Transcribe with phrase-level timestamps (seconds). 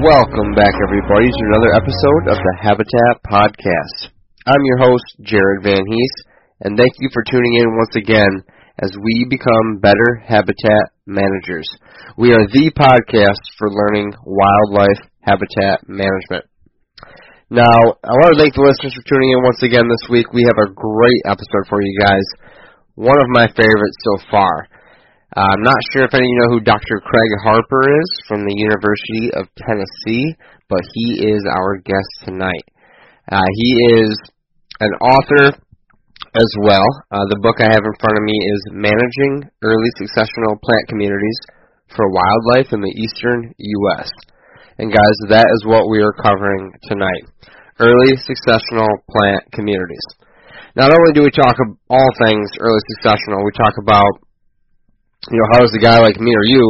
[0.00, 4.08] Welcome back, everybody, to another episode of the Habitat Podcast.
[4.48, 6.14] I'm your host, Jared Van Hees,
[6.64, 8.40] and thank you for tuning in once again
[8.80, 11.68] as we become better habitat managers.
[12.16, 16.48] We are the podcast for learning wildlife habitat management.
[17.52, 20.32] Now, I want to thank the listeners for tuning in once again this week.
[20.32, 22.24] We have a great episode for you guys.
[22.96, 24.64] One of my favorites so far.
[25.30, 26.98] Uh, I'm not sure if any of you know who Dr.
[27.06, 30.34] Craig Harper is from the University of Tennessee,
[30.66, 32.66] but he is our guest tonight.
[33.30, 34.10] Uh, he is
[34.82, 35.54] an author
[36.34, 36.82] as well.
[37.14, 41.38] Uh, the book I have in front of me is Managing Early Successional Plant Communities
[41.94, 44.10] for Wildlife in the Eastern U.S.
[44.82, 47.22] And guys, that is what we are covering tonight.
[47.78, 50.06] Early successional plant communities.
[50.74, 54.26] Not only do we talk of all things early successional, we talk about
[55.28, 56.64] you know, how does a guy like me or you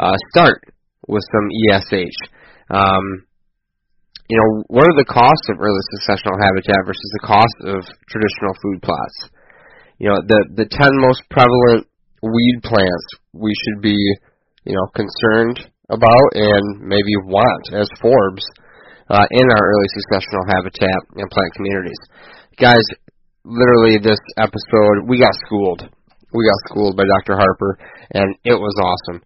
[0.00, 0.64] uh, start
[1.06, 2.18] with some ESH?
[2.70, 3.28] Um,
[4.28, 8.56] you know, what are the costs of early successional habitat versus the cost of traditional
[8.64, 9.18] food plots?
[10.00, 11.84] You know, the the ten most prevalent
[12.24, 13.06] weed plants
[13.36, 14.00] we should be,
[14.64, 18.48] you know, concerned about and maybe want as forbs
[19.12, 22.00] uh, in our early successional habitat and plant communities.
[22.56, 22.84] Guys,
[23.44, 25.84] literally this episode we got schooled
[26.34, 27.38] we got schooled by Dr.
[27.38, 27.78] Harper,
[28.10, 29.22] and it was awesome.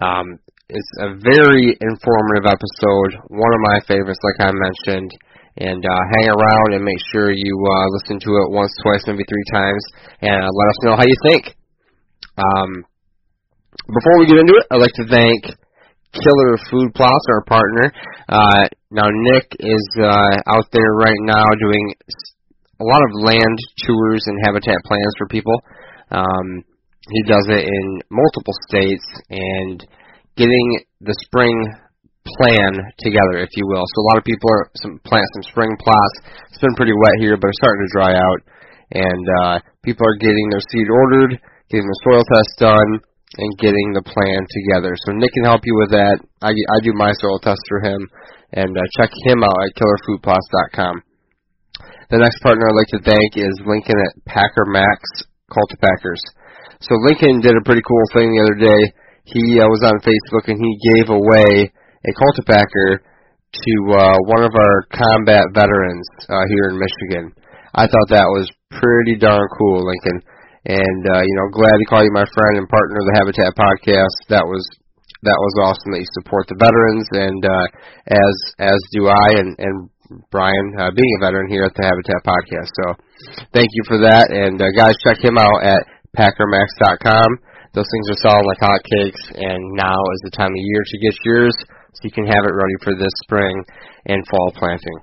[0.00, 0.26] Um,
[0.70, 5.10] it's a very informative episode, one of my favorites, like I mentioned.
[5.52, 9.20] And uh, hang around and make sure you uh, listen to it once, twice, maybe
[9.28, 9.84] three times,
[10.22, 11.52] and uh, let us know how you think.
[12.40, 12.88] Um,
[13.84, 15.44] before we get into it, I'd like to thank
[16.16, 17.92] Killer Food Plots, our partner.
[18.28, 21.94] Uh, now, Nick is uh, out there right now doing
[22.80, 25.60] a lot of land tours and habitat plans for people.
[26.12, 26.64] Um,
[27.08, 29.80] he does it in multiple states and
[30.36, 31.56] getting the spring
[32.38, 33.82] plan together, if you will.
[33.82, 36.16] So a lot of people are some plant some spring plots.
[36.52, 38.40] It's been pretty wet here, but it's starting to dry out,
[38.94, 41.40] and uh, people are getting their seed ordered,
[41.72, 42.90] getting the soil test done,
[43.42, 44.94] and getting the plan together.
[45.02, 46.20] So Nick can help you with that.
[46.44, 48.06] I, I do my soil test for him,
[48.52, 51.02] and uh, check him out at killerfoodplots.com.
[52.12, 55.00] The next partner I'd like to thank is Lincoln at Packer Max
[55.52, 56.20] cultipackers.
[56.80, 58.82] So Lincoln did a pretty cool thing the other day.
[59.28, 63.04] He uh, was on Facebook and he gave away a cultipacker
[63.52, 67.30] to uh, one of our combat veterans uh, here in Michigan.
[67.76, 70.24] I thought that was pretty darn cool, Lincoln.
[70.64, 73.50] And uh, you know, glad to call you my friend and partner of the Habitat
[73.58, 74.16] Podcast.
[74.30, 74.62] That was
[75.22, 77.66] that was awesome that you support the veterans, and uh,
[78.10, 79.90] as as do I, and and
[80.30, 82.70] Brian, uh, being a veteran here at the Habitat Podcast.
[82.82, 82.86] So
[83.54, 84.28] thank you for that.
[84.28, 85.80] And uh, guys, check him out at
[86.16, 87.28] packermax.com.
[87.72, 91.16] Those things are selling like hotcakes, and now is the time of year to get
[91.24, 91.56] yours
[91.96, 93.56] so you can have it ready for this spring
[94.06, 94.98] and fall planting.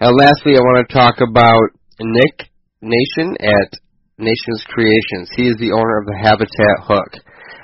[0.00, 2.52] And lastly, I want to talk about Nick
[2.84, 3.70] Nation at
[4.18, 5.32] Nations Creations.
[5.34, 7.12] He is the owner of the Habitat Hook.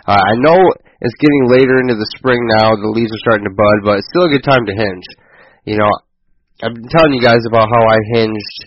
[0.06, 0.56] Uh, I know
[1.04, 4.08] it's getting later into the spring now, the leaves are starting to bud, but it's
[4.08, 5.04] still a good time to hinge.
[5.64, 5.92] You know,
[6.62, 8.58] I've been telling you guys about how I hinged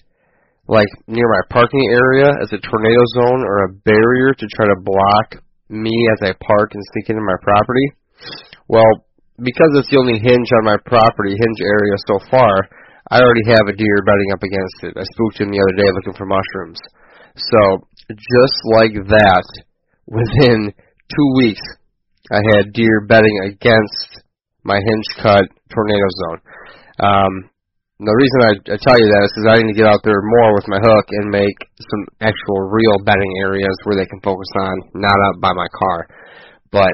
[0.68, 4.84] like near my parking area as a tornado zone or a barrier to try to
[4.84, 5.40] block
[5.70, 7.88] me as I park and sneak into my property.
[8.68, 9.08] Well,
[9.40, 12.68] because it's the only hinge on my property, hinge area so far,
[13.08, 14.94] I already have a deer bedding up against it.
[15.00, 16.82] I spooked him the other day looking for mushrooms.
[17.40, 19.48] So, just like that,
[20.08, 21.64] within two weeks,
[22.32, 24.28] I had deer bedding against
[24.64, 26.40] my hinge cut tornado zone.
[27.00, 27.34] Um,
[27.98, 30.22] the reason I, I tell you that is because I need to get out there
[30.22, 34.50] more with my hook and make some actual real bedding areas where they can focus
[34.54, 36.06] on, not out by my car.
[36.70, 36.94] But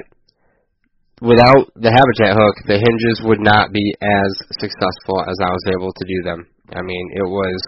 [1.19, 5.91] without the habitat hook, the hinges would not be as successful as I was able
[5.91, 6.47] to do them.
[6.71, 7.59] I mean, it was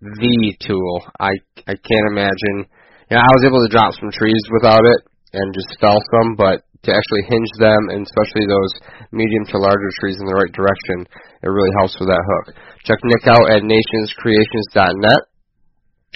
[0.00, 1.04] the tool.
[1.20, 1.36] I
[1.68, 2.68] I can't imagine.
[3.08, 5.00] You know, I was able to drop some trees without it
[5.32, 8.72] and just fell some, but to actually hinge them, and especially those
[9.10, 11.06] medium to larger trees in the right direction,
[11.42, 12.54] it really helps with that hook.
[12.86, 15.22] Check Nick out at nationscreations.net.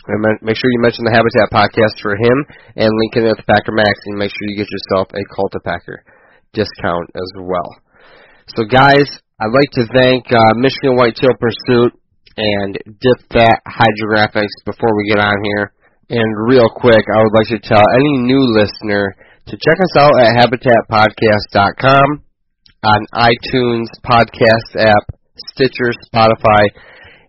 [0.06, 2.38] And make sure you mention the Habitat podcast for him
[2.78, 6.08] and link it at the Packer Max and make sure you get yourself a Cultipacker
[6.56, 7.69] discount as well.
[8.56, 9.06] So guys,
[9.38, 11.93] I'd like to thank uh, Michigan Whitetail Pursuit
[12.37, 15.72] and Dip Fat Hydrographics before we get on here.
[16.11, 19.14] And real quick, I would like to tell any new listener
[19.50, 22.23] to check us out at habitatpodcast.com
[22.87, 25.05] on iTunes podcast app,
[25.50, 26.70] Stitcher, Spotify,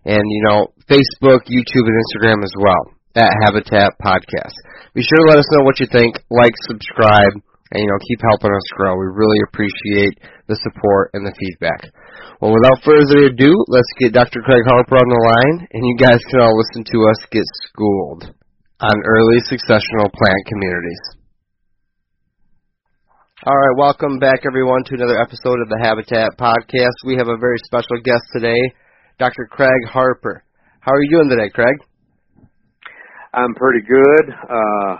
[0.06, 4.54] and you know Facebook, YouTube, and Instagram as well at Habitat Podcast.
[4.94, 6.14] Be sure to let us know what you think.
[6.30, 7.42] Like, subscribe,
[7.74, 8.94] and you know keep helping us grow.
[8.94, 11.90] We really appreciate the support and the feedback.
[12.38, 14.46] Well, without further ado, let's get Dr.
[14.46, 18.30] Craig Harper on the line, and you guys can all listen to us get schooled
[18.78, 21.18] on early successional plant communities.
[23.44, 26.94] All right, welcome back everyone to another episode of the Habitat Podcast.
[27.02, 28.70] We have a very special guest today,
[29.18, 29.50] Dr.
[29.50, 30.44] Craig Harper.
[30.78, 31.74] How are you doing today, Craig?
[33.34, 34.94] I'm pretty good, uh,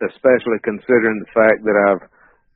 [0.00, 2.08] especially considering the fact that I've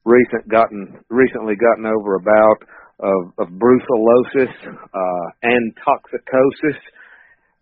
[0.09, 2.61] recent gotten recently gotten over a bout
[3.05, 6.81] of, of brucellosis uh, and toxicosis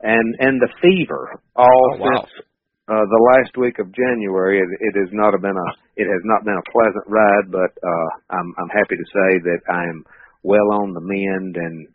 [0.03, 2.07] and and the fever all oh, wow.
[2.15, 2.47] since
[2.89, 4.63] uh, the last week of January.
[4.63, 8.09] It, it has not been a it has not been a pleasant ride, but uh,
[8.31, 10.05] I'm I'm happy to say that I am
[10.43, 11.89] well on the mend and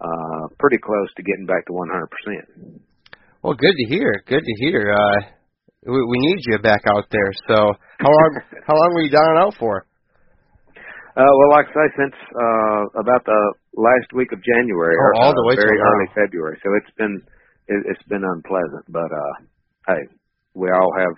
[0.00, 2.80] uh, pretty close to getting back to 100%.
[3.42, 4.22] Well, good to hear.
[4.26, 4.94] Good to hear.
[4.94, 5.18] Uh,
[5.84, 7.30] we, we need you back out there.
[7.46, 8.30] So, how long
[8.66, 9.86] how long were you down and out for?
[11.18, 13.42] Uh, well, like I say, since uh, about the
[13.74, 16.22] last week of January, oh, all the uh, way very early now.
[16.24, 16.58] February.
[16.62, 17.22] So it's been
[17.66, 19.34] it, it's been unpleasant, but uh,
[19.86, 20.02] hey,
[20.58, 21.14] we all have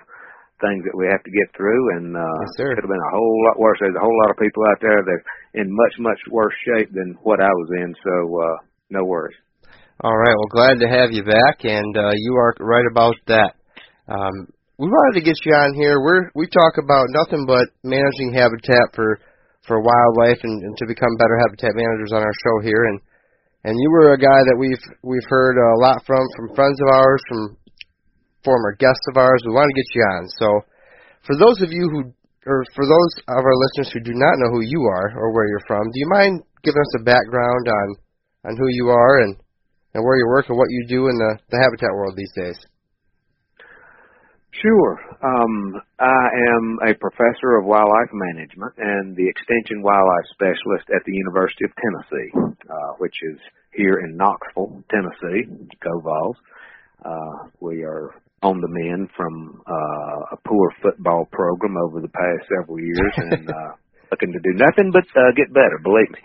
[0.61, 3.15] things that we have to get through, and uh, yes, it could have been a
[3.17, 3.81] whole lot worse.
[3.81, 5.21] There's a whole lot of people out there that
[5.57, 7.91] in much much worse shape than what I was in.
[8.05, 8.57] So uh,
[8.93, 9.37] no worries.
[10.01, 10.37] All right.
[10.37, 13.53] Well, glad to have you back, and uh, you are right about that.
[14.09, 14.49] Um,
[14.81, 16.01] we wanted to get you on here.
[16.01, 19.21] We're we talk about nothing but managing habitat for
[19.69, 22.89] for wildlife and, and to become better habitat managers on our show here.
[22.89, 23.01] And
[23.65, 26.89] and you were a guy that we've we've heard a lot from from friends of
[26.97, 27.60] ours, from
[28.45, 29.43] former guests of ours.
[29.45, 30.23] We want to get you on.
[30.39, 30.49] So
[31.27, 32.13] for those of you who
[32.47, 35.47] or for those of our listeners who do not know who you are or where
[35.47, 37.89] you're from, do you mind giving us a background on
[38.45, 39.37] on who you are and
[39.95, 42.59] and where you work and what you do in the, the habitat world these days.
[44.63, 44.99] Sure.
[45.23, 51.13] Um, I am a professor of wildlife management and the extension wildlife specialist at the
[51.13, 52.31] University of Tennessee,
[52.69, 53.39] uh, which is
[53.73, 55.49] here in Knoxville, Tennessee.
[55.83, 56.37] Go Vols.
[57.05, 62.49] Uh, we are on the mend from uh, a poor football program over the past
[62.49, 63.73] several years and uh,
[64.11, 65.79] looking to do nothing but uh, get better.
[65.83, 66.21] Believe me.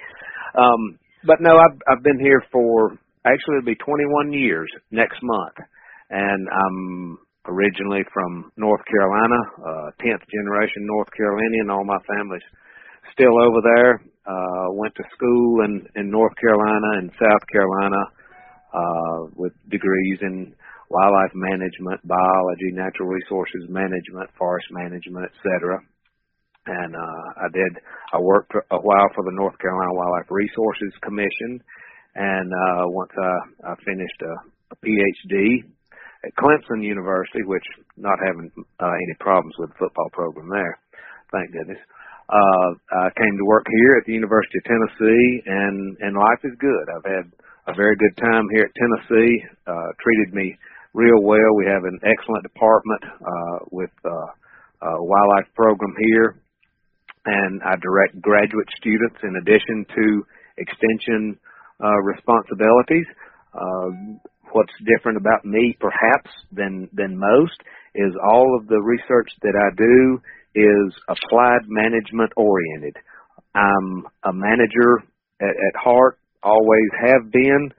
[0.55, 2.95] Um, but no, I've I've been here for
[3.25, 5.57] actually it'll be 21 years next month,
[6.09, 7.17] and I'm
[7.47, 11.69] originally from North Carolina, uh, 10th generation North Carolinian.
[11.69, 12.45] All my family's
[13.11, 14.01] still over there.
[14.25, 18.01] Uh, went to school in in North Carolina and South Carolina
[18.73, 20.55] uh, with degrees in
[20.89, 25.81] wildlife management, biology, natural resources management, forest management, etc.
[26.67, 27.77] And uh, I did.
[28.13, 31.61] I worked a while for the North Carolina Wildlife Resources Commission,
[32.15, 34.33] and uh, once I, I finished a,
[34.73, 35.61] a PhD
[36.25, 37.65] at Clemson University, which
[37.97, 38.49] not having
[38.79, 40.79] uh, any problems with the football program there,
[41.31, 41.77] thank goodness.
[42.29, 46.57] uh, I came to work here at the University of Tennessee, and and life is
[46.57, 46.85] good.
[46.97, 47.25] I've had
[47.67, 49.45] a very good time here at Tennessee.
[49.67, 50.57] Uh, treated me
[50.95, 51.51] real well.
[51.59, 54.31] We have an excellent department uh, with uh,
[54.87, 56.39] a wildlife program here,
[57.25, 60.25] and I direct graduate students in addition to
[60.57, 61.37] extension
[61.83, 63.05] uh, responsibilities.
[63.53, 64.23] Uh,
[64.53, 67.59] what's different about me, perhaps, than than most,
[67.93, 70.21] is all of the research that I do
[70.55, 72.95] is applied management oriented.
[73.53, 75.03] I'm a manager
[75.41, 77.71] at, at heart, always have been,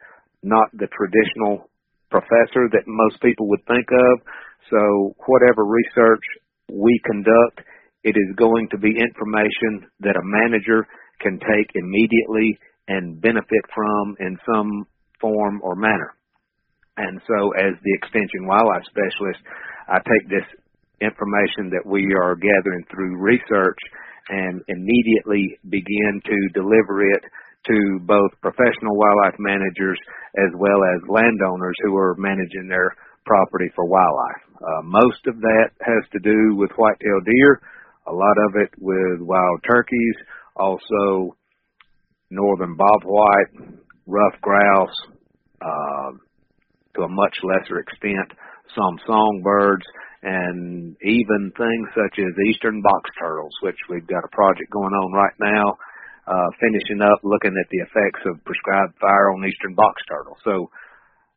[0.42, 1.70] not the traditional
[2.10, 4.20] professor that most people would think of.
[4.70, 6.22] So whatever research
[6.70, 7.66] we conduct,
[8.04, 10.86] it is going to be information that a manager
[11.20, 12.58] can take immediately
[12.88, 14.86] and benefit from in some
[15.20, 16.14] form or manner.
[16.96, 19.40] And so as the extension wildlife specialist,
[19.88, 20.46] I take this
[21.00, 23.78] information that we are gathering through research
[24.28, 27.22] and immediately begin to deliver it
[27.66, 29.98] to both professional wildlife managers
[30.36, 34.42] as well as landowners who are managing their property for wildlife.
[34.56, 37.60] Uh, most of that has to do with white-tailed deer,
[38.06, 40.16] a lot of it with wild turkeys,
[40.54, 41.36] also
[42.30, 44.94] northern bobwhite, ruffed grouse,
[45.60, 46.10] uh,
[46.94, 48.32] to a much lesser extent,
[48.74, 49.84] some songbirds,
[50.22, 55.12] and even things such as eastern box turtles, which we've got a project going on
[55.12, 55.76] right now,
[56.26, 60.36] uh, finishing up looking at the effects of prescribed fire on eastern box turtle.
[60.42, 60.70] So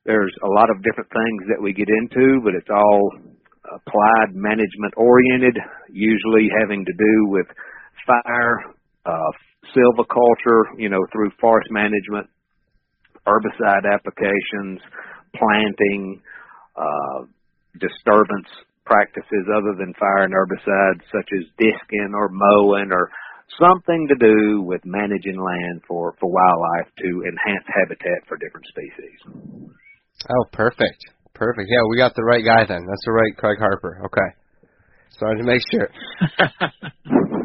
[0.06, 3.14] there's a lot of different things that we get into, but it's all
[3.70, 5.58] applied management oriented,
[5.90, 7.46] usually having to do with
[8.08, 8.66] fire,
[9.06, 9.32] uh,
[9.76, 12.26] silviculture, you know, through forest management,
[13.28, 14.82] herbicide applications,
[15.38, 16.22] planting,
[16.76, 17.30] uh,
[17.78, 18.50] disturbance
[18.86, 23.12] practices other than fire and herbicides such as disking or mowing or
[23.58, 29.18] something to do with managing land for, for wildlife to enhance habitat for different species.
[30.30, 31.00] Oh, perfect.
[31.34, 31.70] Perfect.
[31.72, 32.86] Yeah, we got the right guy then.
[32.86, 34.02] That's the right Craig Harper.
[34.06, 34.30] Okay.
[35.18, 35.90] Sorry to make sure.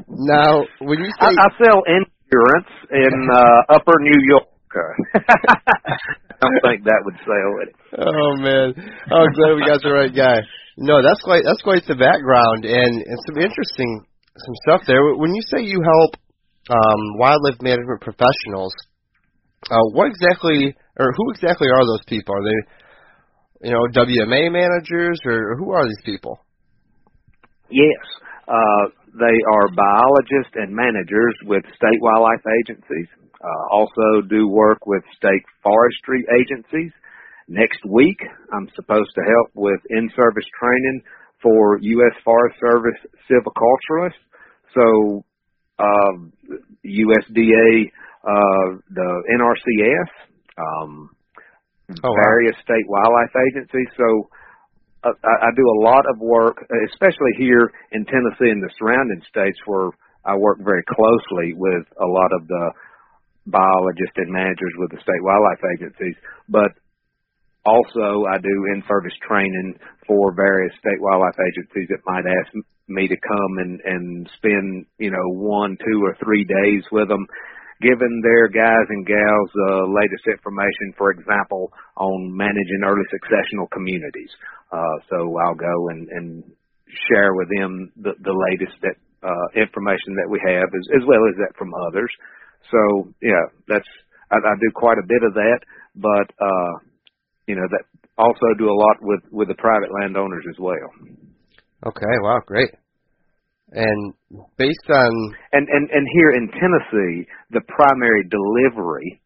[0.08, 4.48] now, when you say I, I sell insurance in uh, Upper New York.
[5.14, 7.70] I don't think that would sell it.
[7.94, 8.74] Oh man!
[9.06, 10.42] Oh, glad we got the right guy.
[10.76, 14.02] No, that's quite that's quite the background and and some interesting
[14.36, 15.14] some stuff there.
[15.14, 16.16] When you say you help
[16.70, 18.74] um, wildlife management professionals,
[19.70, 22.34] uh, what exactly or who exactly are those people?
[22.34, 26.38] Are they, you know, WMA managers or who are these people?
[27.70, 28.02] Yes,
[28.46, 28.84] uh,
[29.18, 33.08] they are biologists and managers with state wildlife agencies.
[33.42, 36.92] Uh, also do work with state forestry agencies.
[37.48, 38.16] Next week,
[38.52, 41.02] I'm supposed to help with in-service training
[41.44, 42.16] for U.S.
[42.24, 42.98] Forest Service
[43.28, 44.24] silviculturists.
[44.72, 45.24] So,
[45.78, 46.16] uh,
[46.84, 47.92] USDA,
[48.24, 50.10] uh, the NRCS,
[50.56, 51.10] um,
[52.02, 52.64] oh, various wow.
[52.64, 53.88] state wildlife agencies.
[53.96, 54.30] So,
[55.04, 56.56] uh, I, I do a lot of work,
[56.90, 59.90] especially here in Tennessee and the surrounding states where
[60.24, 62.72] I work very closely with a lot of the
[63.46, 66.16] biologists and managers with the state wildlife agencies,
[66.48, 66.72] but
[67.64, 72.52] also I do in-service training for various state wildlife agencies that might ask
[72.88, 77.26] me to come and, and spend, you know, one, two, or three days with them,
[77.80, 84.30] giving their guys and gals the latest information, for example, on managing early successional communities.
[84.70, 86.44] Uh, so I'll go and, and
[87.08, 91.24] share with them the, the latest that uh, information that we have, as, as well
[91.32, 92.12] as that from others.
[92.70, 93.88] So yeah, that's
[94.30, 95.60] I, I do quite a bit of that,
[95.96, 96.74] but uh,
[97.46, 97.84] you know that
[98.18, 100.88] also do a lot with with the private landowners as well.
[101.86, 102.70] Okay, wow, great.
[103.72, 104.14] And
[104.56, 109.20] based on and and and here in Tennessee, the primary delivery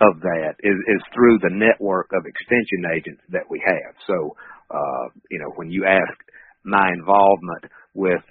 [0.00, 3.94] of that is is through the network of extension agents that we have.
[4.06, 4.36] So,
[4.70, 6.18] uh, you know, when you ask
[6.64, 8.22] my involvement with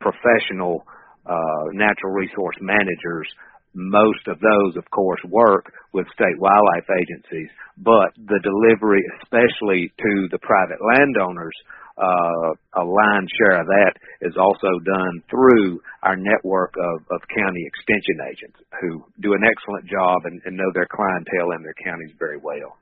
[0.00, 0.84] professional
[1.26, 3.28] uh, natural resource managers,
[3.74, 7.48] most of those, of course, work with state wildlife agencies,
[7.78, 11.54] but the delivery, especially to the private landowners,
[11.98, 17.62] uh, a line share of that is also done through our network of, of county
[17.66, 22.14] extension agents who do an excellent job and, and know their clientele and their counties
[22.18, 22.76] very well.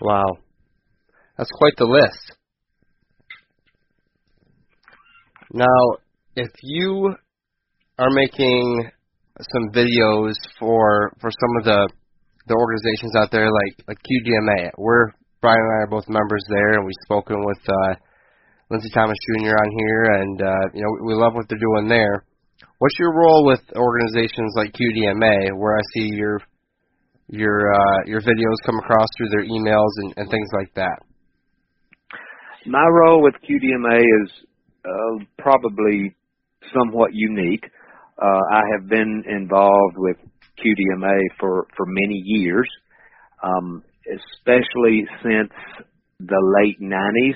[0.00, 0.38] Wow.
[1.38, 2.36] That's quite the list.
[5.52, 5.98] Now,
[6.36, 7.14] if you
[7.98, 8.90] are making
[9.50, 11.88] some videos for for some of the
[12.46, 14.70] the organizations out there like like QDMA.
[14.78, 17.94] We're Brian and I are both members there, and we've spoken with uh,
[18.70, 19.50] Lindsay Thomas Jr.
[19.50, 22.24] on here, and uh, you know we, we love what they're doing there.
[22.78, 26.40] What's your role with organizations like QDMA, where I see your
[27.28, 30.98] your uh, your videos come across through their emails and, and things like that?
[32.66, 34.30] My role with QDMA is
[34.84, 36.14] uh, probably
[36.72, 37.64] somewhat unique.
[38.22, 40.16] Uh, I have been involved with
[40.56, 42.70] QDMA for for many years,
[43.42, 45.50] um, especially since
[46.20, 47.34] the late 90s,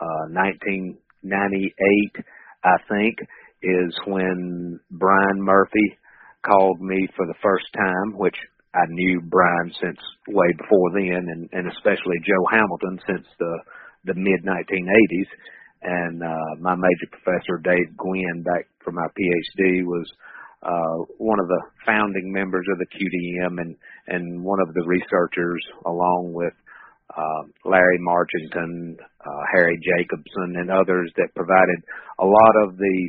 [0.00, 2.24] uh, 1998,
[2.62, 3.18] I think,
[3.62, 5.98] is when Brian Murphy
[6.46, 8.36] called me for the first time, which
[8.74, 13.58] I knew Brian since way before then, and, and especially Joe Hamilton since the
[14.04, 15.30] the mid 1980s.
[15.82, 20.06] And uh, my major professor, Dave Guynn, back for my PhD, was
[20.62, 23.76] uh, one of the founding members of the QDM and
[24.08, 26.52] and one of the researchers, along with
[27.16, 31.82] uh, Larry Marchinton, uh, Harry Jacobson, and others that provided
[32.18, 33.08] a lot of the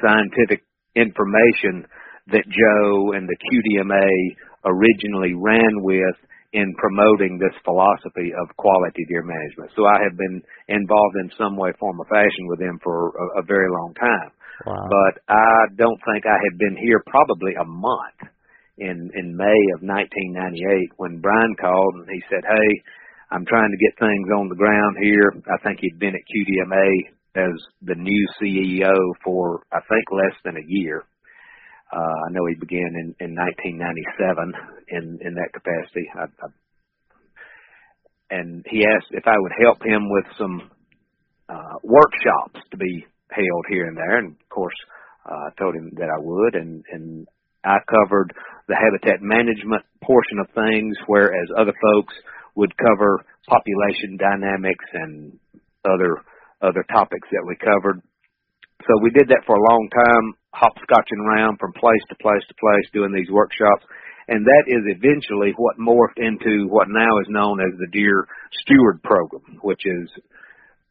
[0.00, 0.62] scientific
[0.94, 1.86] information
[2.28, 6.16] that Joe and the QDMA originally ran with
[6.56, 9.68] in promoting this philosophy of quality deer management.
[9.76, 10.40] So I have been
[10.72, 14.32] involved in some way, form, or fashion with them for a, a very long time.
[14.64, 14.88] Wow.
[14.88, 18.32] But I don't think I had been here probably a month
[18.78, 22.70] in in May of 1998 when Brian called and he said, "Hey,
[23.30, 26.88] I'm trying to get things on the ground here." I think he'd been at QDMA
[27.36, 31.04] as the new CEO for I think less than a year.
[31.92, 34.52] Uh, I know he began in, in 1997
[34.88, 36.10] in in that capacity.
[36.14, 36.48] I, I,
[38.30, 40.70] and he asked if I would help him with some
[41.48, 44.74] uh, workshops to be held here and there, and of course,
[45.30, 47.28] uh, I told him that I would, and and
[47.62, 48.32] I covered
[48.68, 52.14] the habitat management portion of things, whereas other folks
[52.56, 55.38] would cover population dynamics and
[55.84, 56.18] other
[56.62, 58.02] other topics that we covered.
[58.86, 62.54] So we did that for a long time, hopscotching around from place to place to
[62.56, 63.84] place, doing these workshops.
[64.28, 68.26] And that is eventually what morphed into what now is known as the Deer
[68.62, 70.10] Steward Program, which is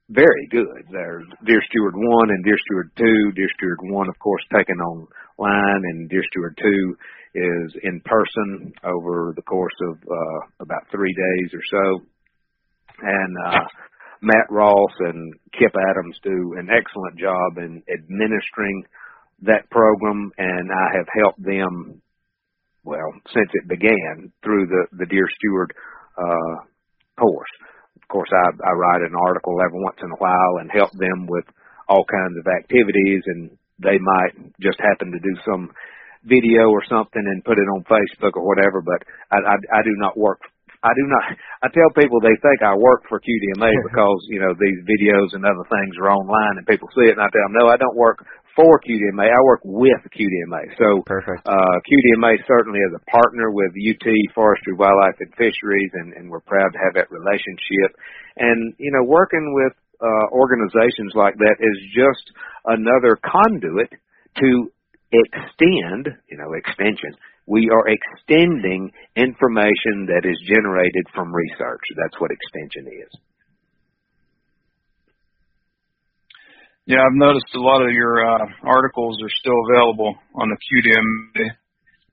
[0.09, 0.85] very good.
[0.91, 3.31] There's Deer Steward 1 and Deer Steward 2.
[3.35, 6.95] Deer Steward 1, of course, taken online, and Deer Steward 2
[7.35, 12.05] is in person over the course of uh, about three days or so.
[13.01, 13.59] And uh,
[14.21, 18.85] Matt Ross and Kip Adams do an excellent job in administering
[19.43, 22.01] that program, and I have helped them,
[22.83, 25.73] well, since it began through the, the Deer Steward
[26.17, 26.55] uh,
[27.19, 27.49] course.
[27.95, 31.27] Of course, I, I write an article every once in a while and help them
[31.27, 31.45] with
[31.89, 35.71] all kinds of activities, and they might just happen to do some
[36.23, 38.81] video or something and put it on Facebook or whatever.
[38.81, 40.41] But I, I, I do not work
[40.85, 41.25] I do not.
[41.65, 45.41] I tell people they think I work for QDMA because you know these videos and
[45.41, 47.97] other things are online and people see it, and I tell them no, I don't
[47.97, 48.21] work
[48.55, 49.27] for QDMA.
[49.27, 50.73] I work with QDMA.
[50.79, 51.45] So Perfect.
[51.45, 56.45] Uh, QDMA certainly is a partner with UT Forestry, Wildlife, and Fisheries, and, and we're
[56.45, 57.91] proud to have that relationship.
[58.37, 62.31] And you know, working with uh, organizations like that is just
[62.65, 63.91] another conduit
[64.39, 64.71] to
[65.11, 67.15] extend, you know, extension
[67.47, 71.81] we are extending information that is generated from research.
[71.95, 73.11] That's what extension is.
[76.85, 81.09] Yeah, I've noticed a lot of your uh, articles are still available on the QDM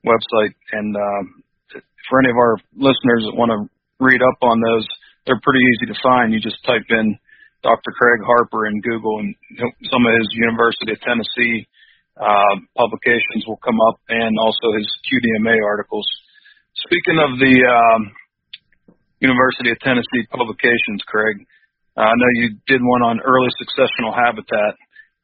[0.01, 1.23] website, and uh,
[2.09, 3.69] for any of our listeners that want to
[4.01, 4.89] read up on those,
[5.29, 6.33] they're pretty easy to find.
[6.33, 7.21] You just type in
[7.61, 7.93] Dr.
[7.93, 9.37] Craig Harper in Google, and
[9.93, 11.69] some of his University of Tennessee
[12.17, 16.09] uh, publications will come up and also his QDMA articles.
[16.81, 18.09] Speaking of the um,
[19.21, 21.45] University of Tennessee publications, Craig,
[21.97, 24.77] I know you did one on early successional habitat.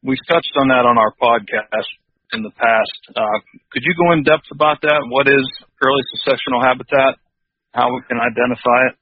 [0.02, 1.88] We've touched on that on our podcast
[2.32, 3.00] in the past.
[3.16, 3.38] Uh,
[3.72, 5.00] could you go in depth about that?
[5.08, 5.44] What is
[5.80, 7.16] early successional habitat?
[7.72, 8.94] How we can identify it?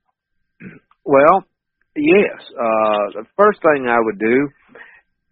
[1.04, 1.44] Well,
[1.96, 2.38] yes.
[2.50, 4.48] Uh, the first thing I would do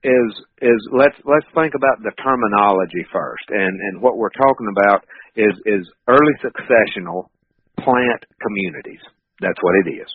[0.04, 5.04] is is let's let's think about the terminology first, and and what we're talking about
[5.36, 7.30] is is early successional
[7.78, 9.00] plant communities.
[9.40, 10.08] That's what it is.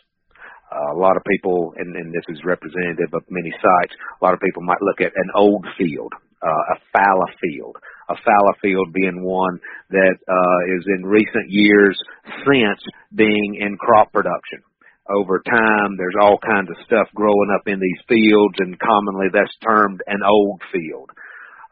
[0.69, 3.93] Uh, a lot of people, and, and this is representative of many sites.
[4.21, 7.75] A lot of people might look at an old field, uh, a fallow field,
[8.09, 11.97] a fallow field being one that uh, is in recent years
[12.45, 12.79] since
[13.15, 14.61] being in crop production
[15.09, 19.55] over time there's all kinds of stuff growing up in these fields and commonly that's
[19.65, 21.09] termed an old field.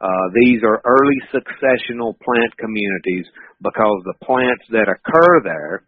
[0.01, 3.25] Uh, these are early successional plant communities
[3.61, 5.83] because the plants that occur there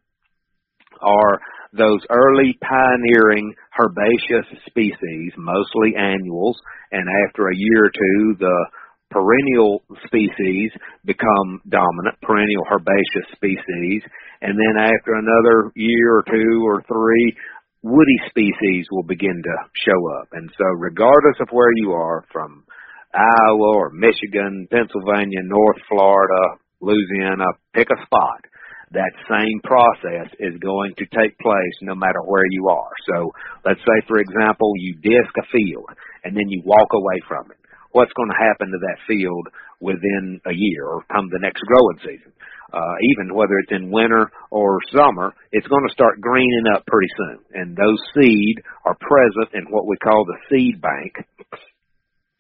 [1.02, 1.39] are
[1.73, 6.58] those early pioneering herbaceous species, mostly annuals,
[6.91, 8.65] and after a year or two, the
[9.12, 10.71] perennial species
[11.05, 14.01] become dominant, perennial herbaceous species,
[14.41, 17.36] and then after another year or two or three,
[17.82, 19.55] woody species will begin to
[19.86, 20.27] show up.
[20.34, 22.63] And so regardless of where you are, from
[23.13, 28.45] Iowa or Michigan, Pennsylvania, North Florida, Louisiana, pick a spot.
[28.91, 32.93] That same process is going to take place no matter where you are.
[33.06, 33.32] So
[33.63, 35.89] let's say, for example, you disc a field
[36.23, 37.60] and then you walk away from it
[37.91, 39.47] what's going to happen to that field
[39.80, 42.34] within a year or come the next growing season.
[42.69, 47.10] Uh, even whether it's in winter or summer, it's going to start greening up pretty
[47.17, 47.39] soon.
[47.54, 51.17] And those seed are present in what we call the seed bank,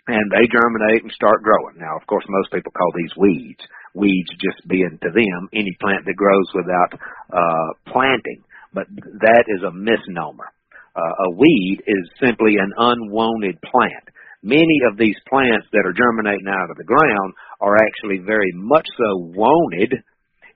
[0.05, 1.81] and they germinate and start growing.
[1.81, 3.61] Now, of course, most people call these weeds.
[3.99, 6.91] Weeds just being to them any plant that grows without
[7.29, 10.49] uh, planting, but that is a misnomer.
[10.95, 14.09] Uh, a weed is simply an unwanted plant
[14.43, 18.87] many of these plants that are germinating out of the ground are actually very much
[18.97, 19.93] so wanted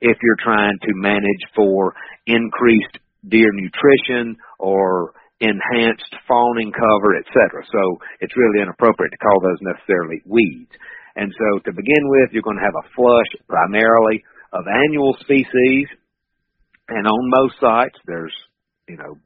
[0.02, 1.94] if you're trying to manage for
[2.28, 7.64] increased deer nutrition or enhanced fawning cover, etc.
[7.72, 10.72] So it's really inappropriate to call those necessarily weeds.
[11.16, 15.88] And so to begin with, you're going to have a flush primarily of annual species.
[16.90, 18.34] And on most sites, there's,
[18.88, 19.18] you know,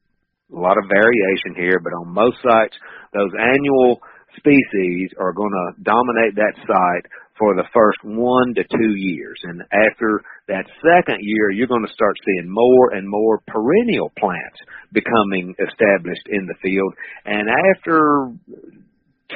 [0.54, 2.76] a lot of variation here, but on most sites,
[3.14, 4.00] those annual
[4.38, 7.06] species are going to dominate that site
[7.38, 9.40] for the first one to two years.
[9.44, 14.60] And after that second year, you're going to start seeing more and more perennial plants
[14.92, 16.94] becoming established in the field.
[17.26, 18.32] And after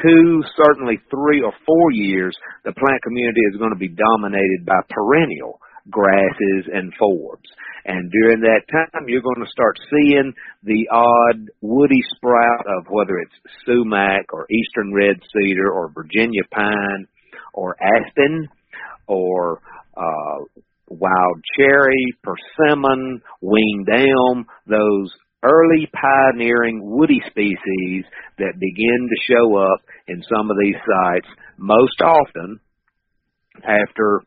[0.01, 4.79] two, certainly three or four years, the plant community is going to be dominated by
[4.89, 7.49] perennial grasses and forbs.
[7.85, 13.17] And during that time, you're going to start seeing the odd woody sprout of whether
[13.17, 13.33] it's
[13.65, 17.07] sumac or eastern red cedar or Virginia pine
[17.53, 18.47] or aspen
[19.07, 19.61] or
[19.97, 25.11] uh, wild cherry, persimmon, winged elm, those
[25.43, 28.05] early pioneering woody species
[28.37, 31.27] that begin to show up in some of these sites
[31.57, 32.59] most often
[33.63, 34.21] after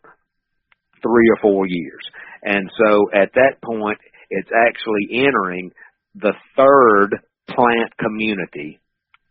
[1.03, 2.03] three or four years.
[2.42, 3.98] And so at that point,
[4.31, 5.70] it's actually entering
[6.14, 8.81] the third plant community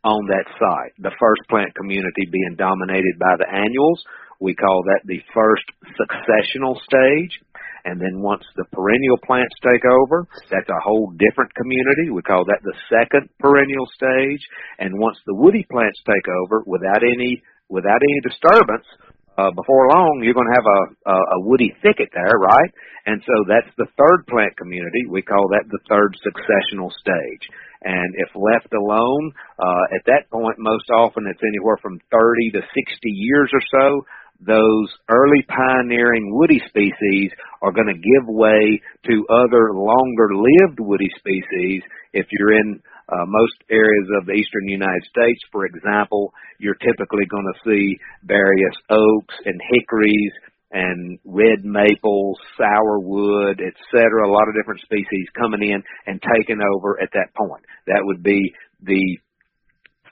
[0.04, 0.94] on that site.
[1.00, 4.04] The first plant community being dominated by the annuals.
[4.40, 5.64] We call that the first
[5.96, 7.40] successional stage.
[7.86, 12.10] And then once the perennial plants take over, that's a whole different community.
[12.10, 14.44] We call that the second perennial stage.
[14.80, 18.88] And once the woody plants take over without any, without any disturbance,
[19.36, 22.72] uh, before long you're going to have a, a, a woody thicket there, right?
[23.06, 25.10] And so that's the third plant community.
[25.10, 27.44] We call that the third successional stage.
[27.84, 32.62] And if left alone, uh, at that point, most often it's anywhere from 30 to
[32.64, 34.06] 60 years or so.
[34.40, 41.10] Those early pioneering woody species are going to give way to other longer lived woody
[41.18, 41.82] species.
[42.14, 47.26] If you're in uh, most areas of the eastern United States, for example, you're typically
[47.30, 50.32] going to see various oaks and hickories
[50.74, 54.28] and red maples, sourwood, etc.
[54.28, 57.64] A lot of different species coming in and taking over at that point.
[57.88, 59.20] That would be the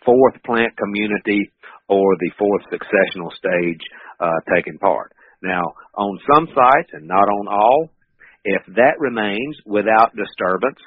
[0.05, 1.51] fourth plant community
[1.91, 3.84] or the fourth successional stage
[4.19, 5.12] uh, taking part.
[5.43, 5.62] Now,
[5.95, 7.89] on some sites and not on all,
[8.45, 10.80] if that remains without disturbance,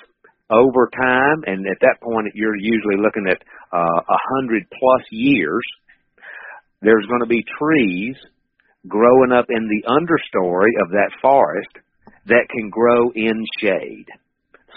[0.51, 3.41] over time, and at that point you're usually looking at
[3.73, 5.65] uh, a uh, hundred plus years,
[6.83, 8.17] there's going to be trees
[8.87, 11.73] growing up in the understory of that forest
[12.27, 14.07] that can grow in shade.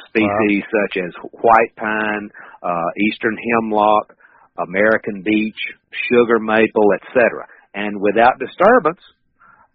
[0.08, 0.88] Species wow.
[0.88, 2.30] such as white pine,
[2.64, 4.16] uh, eastern hemlock,
[4.58, 5.62] American beech,
[6.10, 7.46] sugar maple, etc.
[7.74, 9.02] And without disturbance,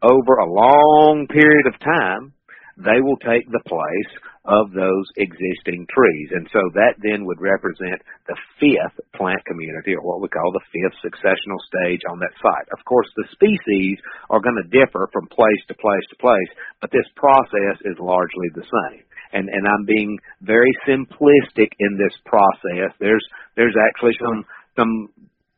[0.03, 2.33] over a long period of time,
[2.77, 4.13] they will take the place
[4.45, 6.29] of those existing trees.
[6.35, 10.67] And so that then would represent the fifth plant community, or what we call the
[10.75, 12.69] fifth successional stage on that site.
[12.75, 16.91] Of course, the species are going to differ from place to place to place, but
[16.91, 19.07] this process is largely the same.
[19.33, 22.93] And, and I'm being very simplistic in this process.
[22.99, 23.25] There's,
[23.57, 24.45] there's actually some,
[24.77, 25.09] some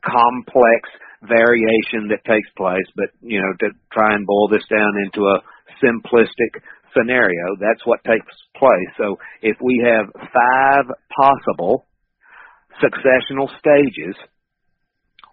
[0.03, 0.89] complex
[1.23, 5.41] variation that takes place, but, you know, to try and boil this down into a
[5.81, 6.61] simplistic
[6.95, 8.91] scenario, that's what takes place.
[8.97, 11.85] So if we have five possible
[12.81, 14.15] successional stages,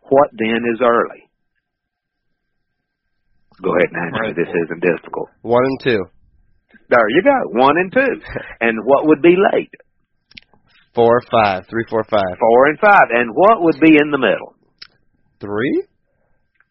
[0.08, 1.28] what then is early?
[3.62, 4.22] Go ahead and answer.
[4.22, 4.36] Right.
[4.36, 5.28] This isn't difficult.
[5.42, 6.02] One and two.
[6.88, 7.60] There you go.
[7.60, 8.20] One and two.
[8.60, 9.70] and what would be late?
[10.94, 12.36] Four, five, three, four, five.
[12.38, 13.08] Four and five.
[13.10, 14.54] And what would be in the middle?
[15.40, 15.84] Three.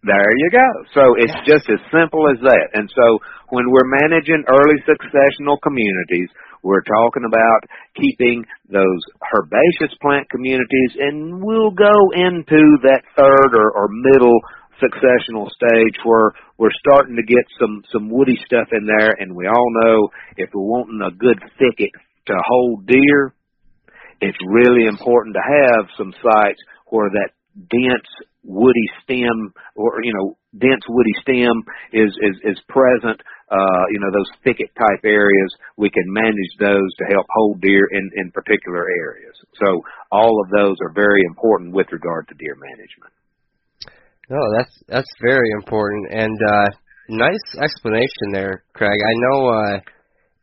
[0.04, 0.70] There you go.
[0.94, 2.74] So it's just as simple as that.
[2.74, 6.30] And so when we're managing early successional communities,
[6.64, 7.62] we're talking about
[7.98, 9.02] keeping those
[9.34, 14.38] herbaceous plant communities and we'll go into that third or, or middle
[14.82, 19.48] successional stage where we're starting to get some, some woody stuff in there and we
[19.48, 21.92] all know if we're wanting a good thicket
[22.28, 23.34] to hold deer,
[24.22, 28.08] it's really important to have some sites where that dense
[28.44, 34.12] woody stem or you know dense woody stem is is is present uh you know
[34.14, 35.50] those thicket type areas.
[35.78, 39.36] We can manage those to help hold deer in in particular areas.
[39.60, 39.82] So
[40.12, 43.14] all of those are very important with regard to deer management.
[44.30, 46.08] No that's that's very important.
[46.12, 46.70] And uh
[47.10, 48.96] nice explanation there craig.
[48.96, 49.80] I know uh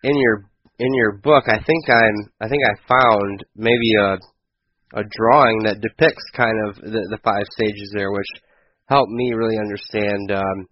[0.02, 0.44] in your
[0.78, 4.18] in your book i think i'm i think i found maybe a
[4.94, 8.28] a drawing that depicts kind of the, the five stages there, which
[8.88, 10.64] helped me really understand um,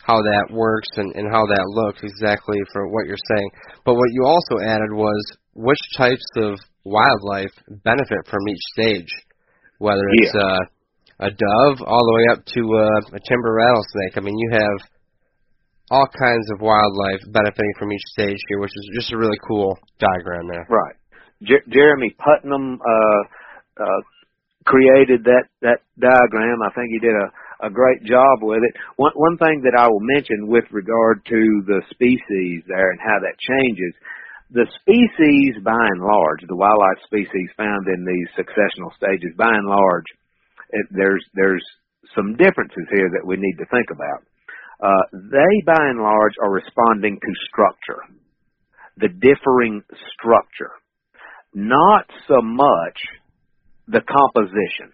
[0.00, 3.50] how that works and, and how that looks exactly for what you're saying.
[3.84, 5.20] But what you also added was
[5.54, 7.52] which types of wildlife
[7.84, 9.12] benefit from each stage,
[9.78, 10.40] whether it's yeah.
[10.40, 14.16] uh, a dove all the way up to uh, a timber rattlesnake.
[14.16, 14.78] I mean, you have
[15.90, 19.78] all kinds of wildlife benefiting from each stage here, which is just a really cool
[19.98, 20.66] diagram there.
[20.68, 20.96] Right.
[21.42, 23.22] Jer- Jeremy Putnam uh,
[23.82, 24.00] uh,
[24.64, 26.62] created that that diagram.
[26.62, 28.74] I think he did a, a great job with it.
[28.96, 33.18] One one thing that I will mention with regard to the species there and how
[33.22, 33.94] that changes.
[34.50, 39.66] The species, by and large, the wildlife species found in these successional stages, by and
[39.66, 40.06] large,
[40.70, 41.64] it, there's there's
[42.14, 44.22] some differences here that we need to think about.
[44.80, 48.02] Uh, they, by and large, are responding to structure,
[48.98, 50.72] the differing structure
[51.56, 52.98] not so much
[53.88, 54.92] the composition.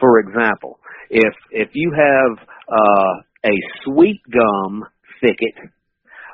[0.00, 4.84] For example, if if you have uh, a sweet gum
[5.20, 5.54] thicket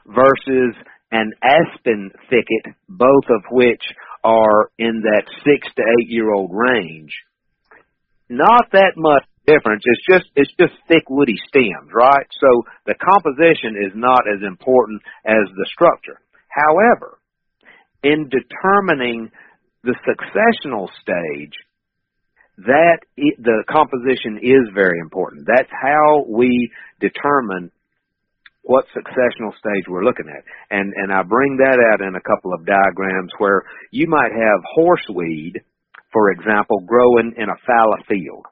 [0.06, 0.74] versus
[1.12, 3.82] an aspen thicket, both of which
[4.24, 7.12] are in that six to eight year old range,
[8.30, 9.82] not that much difference.
[9.84, 12.26] It's just it's just thick woody stems, right?
[12.40, 16.20] So the composition is not as important as the structure.
[16.48, 17.18] However,
[18.02, 19.30] in determining
[19.82, 21.56] the successional stage,
[22.58, 25.46] that the composition is very important.
[25.46, 27.72] That's how we determine
[28.62, 30.44] what successional stage we're looking at.
[30.70, 34.60] And and I bring that out in a couple of diagrams where you might have
[34.76, 35.60] horseweed,
[36.12, 38.46] for example, growing in a fallow field,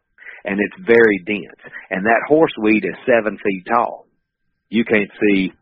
[0.44, 1.60] and it's very dense.
[1.90, 4.06] And that horseweed is seven feet tall.
[4.68, 5.52] You can't see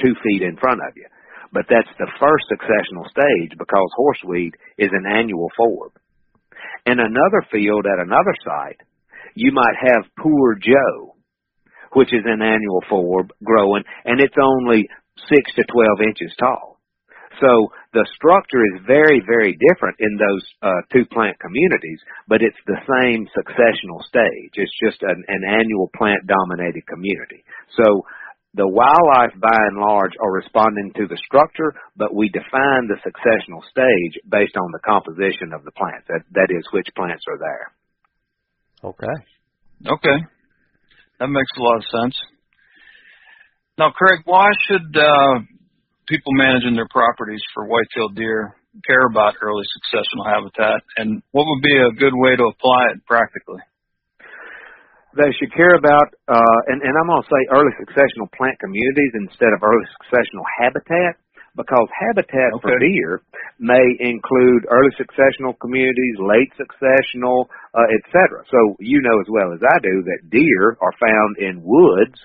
[0.00, 1.06] two feet in front of you.
[1.52, 5.92] But that's the first successional stage because horseweed is an annual forb.
[6.86, 8.80] In another field at another site,
[9.34, 11.14] you might have poor Joe,
[11.92, 14.88] which is an annual forb growing, and it's only
[15.28, 16.69] six to twelve inches tall.
[17.40, 22.60] So the structure is very, very different in those uh, two plant communities, but it's
[22.68, 24.52] the same successional stage.
[24.60, 27.42] It's just an, an annual plant dominated community.
[27.80, 28.04] So
[28.52, 33.64] the wildlife by and large are responding to the structure, but we define the successional
[33.70, 36.06] stage based on the composition of the plants.
[36.08, 37.66] That, that is, which plants are there.
[38.84, 39.16] Okay.
[39.86, 40.18] Okay.
[41.20, 42.16] That makes a lot of sense.
[43.78, 45.40] Now, Craig, why should uh,
[46.10, 48.54] people managing their properties for white-tailed deer
[48.86, 53.06] care about early successional habitat, and what would be a good way to apply it
[53.06, 53.62] practically?
[55.16, 59.10] they should care about, uh, and, and I'm going to say early successional plant communities
[59.18, 61.18] instead of early successional habitat,
[61.58, 62.62] because habitat okay.
[62.62, 63.22] for deer
[63.58, 68.46] may include early successional communities, late successional, uh, etc.
[68.46, 72.18] So you know as well as I do that deer are found in woods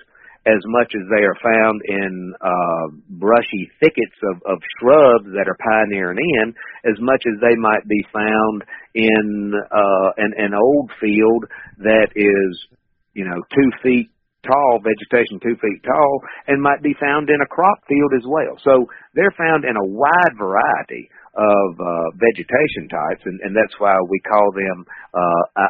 [0.46, 5.58] as much as they are found in uh, brushy thickets of, of shrubs that are
[5.58, 6.54] pioneering in,
[6.86, 8.62] as much as they might be found
[8.94, 11.44] in uh, an, an old field
[11.78, 12.78] that is
[13.16, 14.12] you know, two feet
[14.44, 18.54] tall, vegetation two feet tall, and might be found in a crop field as well.
[18.62, 23.96] So they're found in a wide variety of uh, vegetation types, and, and that's why
[24.08, 25.66] we call them uh, a,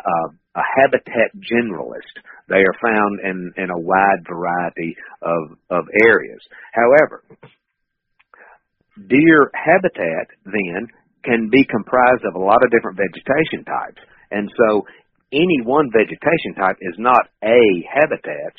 [0.56, 2.16] a, habitat generalist.
[2.48, 6.40] They are found in, in a wide variety of, of areas.
[6.72, 7.24] However,
[8.96, 10.88] deer habitat then
[11.24, 14.00] can be comprised of a lot of different vegetation types.
[14.30, 14.86] And so
[15.32, 17.60] any one vegetation type is not a
[17.92, 18.54] habitat.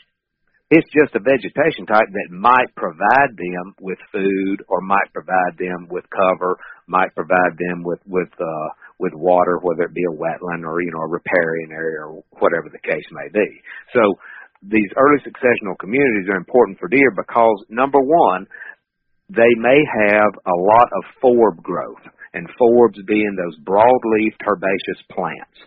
[0.70, 5.88] It's just a vegetation type that might provide them with food or might provide them
[5.90, 10.66] with cover, might provide them with, with, uh, with water, whether it be a wetland
[10.66, 13.62] or, you know, a riparian area or whatever the case may be.
[13.94, 14.02] So
[14.64, 18.48] these early successional communities are important for deer because number one,
[19.30, 19.78] they may
[20.10, 22.02] have a lot of forb growth,
[22.34, 25.58] and forbs being those broad-leafed herbaceous plants.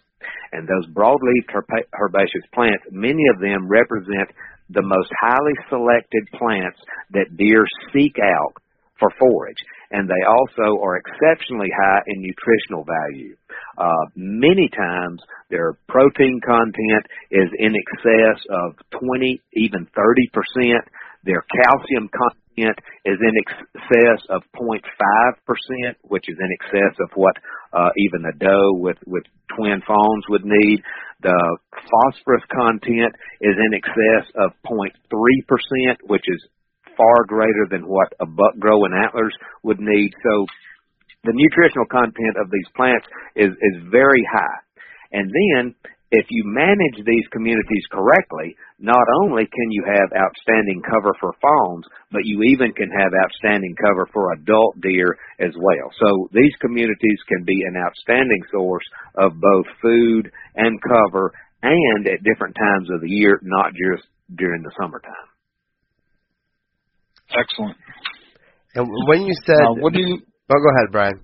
[0.52, 4.30] And those broad-leafed herbaceous plants, many of them represent
[4.70, 6.78] the most highly selected plants
[7.10, 8.54] that deer seek out
[8.98, 9.58] for forage.
[9.90, 13.34] And they also are exceptionally high in nutritional value.
[13.76, 20.78] Uh, many times their protein content is in excess of 20, even 30%.
[21.24, 24.80] Their calcium content is in excess of 0.5%,
[26.02, 27.36] which is in excess of what
[27.72, 29.24] uh, even a doe with, with
[29.56, 30.82] twin fawns would need.
[31.22, 34.92] The phosphorus content is in excess of 0.3%,
[36.06, 36.46] which is
[37.00, 39.32] far greater than what a buck growing antlers
[39.64, 40.12] would need.
[40.20, 40.44] So
[41.24, 44.60] the nutritional content of these plants is, is very high.
[45.12, 45.74] And then
[46.12, 51.86] if you manage these communities correctly, not only can you have outstanding cover for fawns,
[52.10, 55.88] but you even can have outstanding cover for adult deer as well.
[56.02, 58.84] So these communities can be an outstanding source
[59.16, 61.32] of both food and cover
[61.62, 65.29] and at different times of the year, not just during the summertime.
[67.36, 67.76] Excellent.
[68.74, 70.18] And when you said, uh, what do you?
[70.50, 71.20] Oh, go ahead, Brian.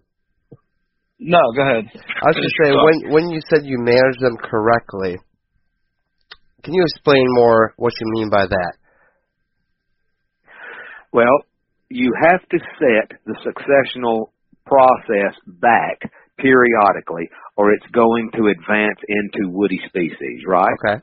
[1.19, 1.85] No, go ahead.
[1.95, 5.17] I was just saying when when you said you manage them correctly,
[6.63, 8.73] can you explain more what you mean by that?
[11.13, 11.41] Well,
[11.89, 14.31] you have to set the successional
[14.67, 20.75] process back periodically, or it's going to advance into woody species, right?
[20.85, 21.03] Okay.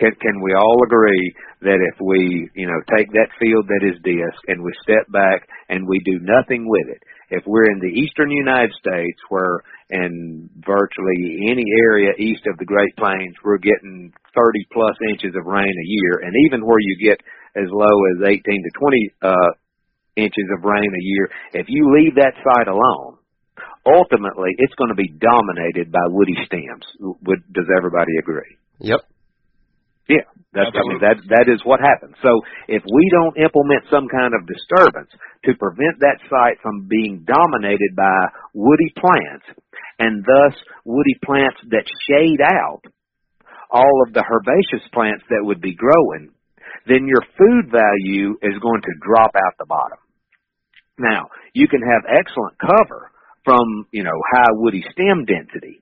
[0.00, 4.00] Can, can we all agree that if we, you know, take that field that is
[4.00, 7.92] disc and we step back and we do nothing with it, if we're in the
[7.92, 9.60] eastern United States where
[9.90, 15.44] in virtually any area east of the Great Plains we're getting 30 plus inches of
[15.44, 17.20] rain a year and even where you get
[17.54, 19.50] as low as 18 to 20 uh,
[20.16, 23.18] inches of rain a year, if you leave that site alone,
[23.86, 26.86] ultimately it's going to be dominated by woody stems.
[27.00, 28.56] Would, does everybody agree?
[28.78, 29.00] Yep.
[30.10, 32.18] Yeah, that's I mean that that is what happens.
[32.18, 35.10] So if we don't implement some kind of disturbance
[35.46, 38.18] to prevent that site from being dominated by
[38.50, 39.46] woody plants,
[40.02, 42.82] and thus woody plants that shade out
[43.70, 46.34] all of the herbaceous plants that would be growing,
[46.90, 49.98] then your food value is going to drop out the bottom.
[50.98, 53.12] Now, you can have excellent cover
[53.44, 55.80] from, you know, high woody stem density,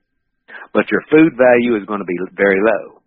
[0.75, 2.98] but your food value is going to be very low.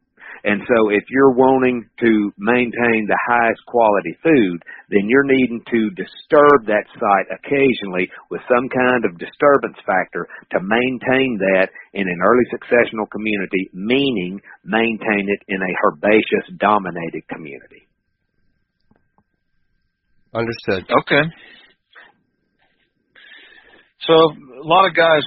[0.43, 4.58] And so if you're wanting to maintain the highest quality food,
[4.89, 10.60] then you're needing to disturb that site occasionally with some kind of disturbance factor to
[10.60, 17.86] maintain that in an early successional community, meaning maintain it in a herbaceous dominated community.
[20.34, 20.89] Understood.
[20.89, 21.23] Okay.
[24.08, 25.21] So a lot of guys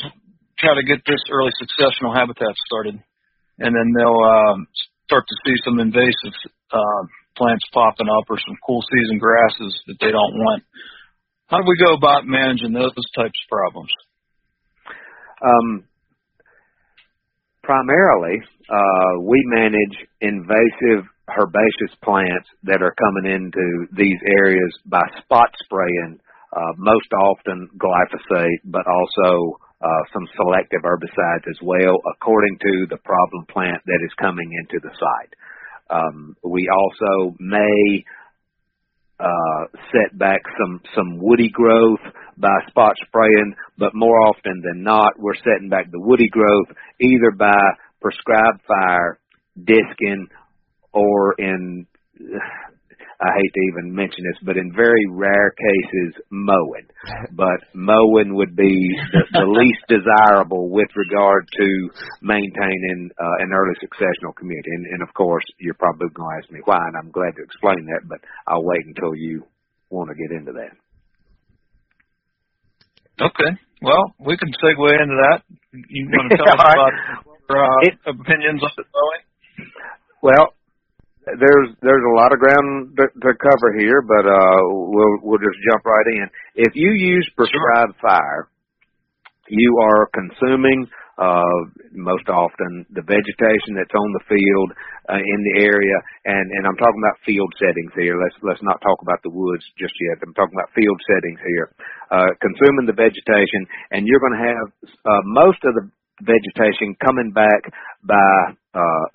[0.59, 2.98] try to get this early successional habitat started,
[3.59, 4.66] and then they'll um,
[5.06, 6.34] start to see some invasive
[6.72, 7.02] uh,
[7.36, 10.62] plants popping up or some cool season grasses that they don't want.
[11.48, 13.92] How do we go about managing those types of problems?
[15.44, 15.84] Um,
[17.62, 18.40] primarily,
[18.70, 26.18] uh, we manage invasive herbaceous plants that are coming into these areas by spot spraying,
[26.54, 32.96] uh, most often glyphosate, but also uh, some selective herbicides as well, according to the
[33.04, 35.34] problem plant that is coming into the site.
[35.90, 38.04] Um, we also may
[39.20, 42.00] uh, set back some some woody growth
[42.36, 46.66] by spot spraying, but more often than not, we're setting back the woody growth
[47.00, 47.58] either by
[48.00, 49.18] prescribed fire,
[49.56, 50.28] disking,
[50.92, 51.86] or in
[53.20, 56.88] I hate to even mention this, but in very rare cases, mowing.
[57.35, 61.68] But mowing would be the, the least desirable with regard to
[62.22, 64.70] maintaining uh, an early successional community.
[64.70, 67.43] And, and of course, you're probably going to ask me why, and I'm glad to
[67.43, 69.45] explain that, but I'll wait until you
[69.91, 70.74] want to get into that.
[73.20, 73.51] Okay.
[73.82, 75.43] Well, we can segue into that.
[75.72, 76.95] You want to tell us about
[77.51, 79.24] uh, it, opinions on the mowing?
[80.22, 80.55] Well,
[81.27, 84.61] there's there's a lot of ground to, to cover here, but uh,
[84.93, 86.27] we'll we'll just jump right in.
[86.55, 88.11] If you use prescribed sure.
[88.11, 88.49] fire,
[89.49, 91.61] you are consuming uh,
[91.93, 94.68] most often the vegetation that's on the field
[95.09, 95.97] uh, in the area,
[96.27, 98.20] and and I'm talking about field settings here.
[98.20, 100.20] Let's let's not talk about the woods just yet.
[100.20, 101.72] I'm talking about field settings here.
[102.11, 103.64] Uh, consuming the vegetation,
[103.97, 104.66] and you're going to have
[105.09, 105.89] uh, most of the
[106.22, 107.62] vegetation coming back
[108.05, 109.07] by uh,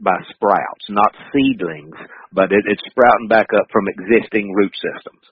[0.00, 1.96] by sprouts, not seedlings,
[2.32, 5.22] but it, it's sprouting back up from existing root systems.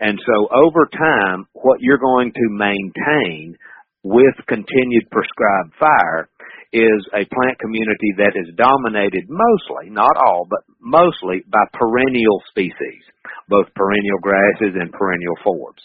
[0.00, 3.56] And so over time, what you're going to maintain
[4.02, 6.28] with continued prescribed fire
[6.72, 13.02] is a plant community that is dominated mostly, not all, but mostly by perennial species,
[13.48, 15.82] both perennial grasses and perennial forbs.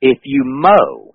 [0.00, 1.14] If you mow,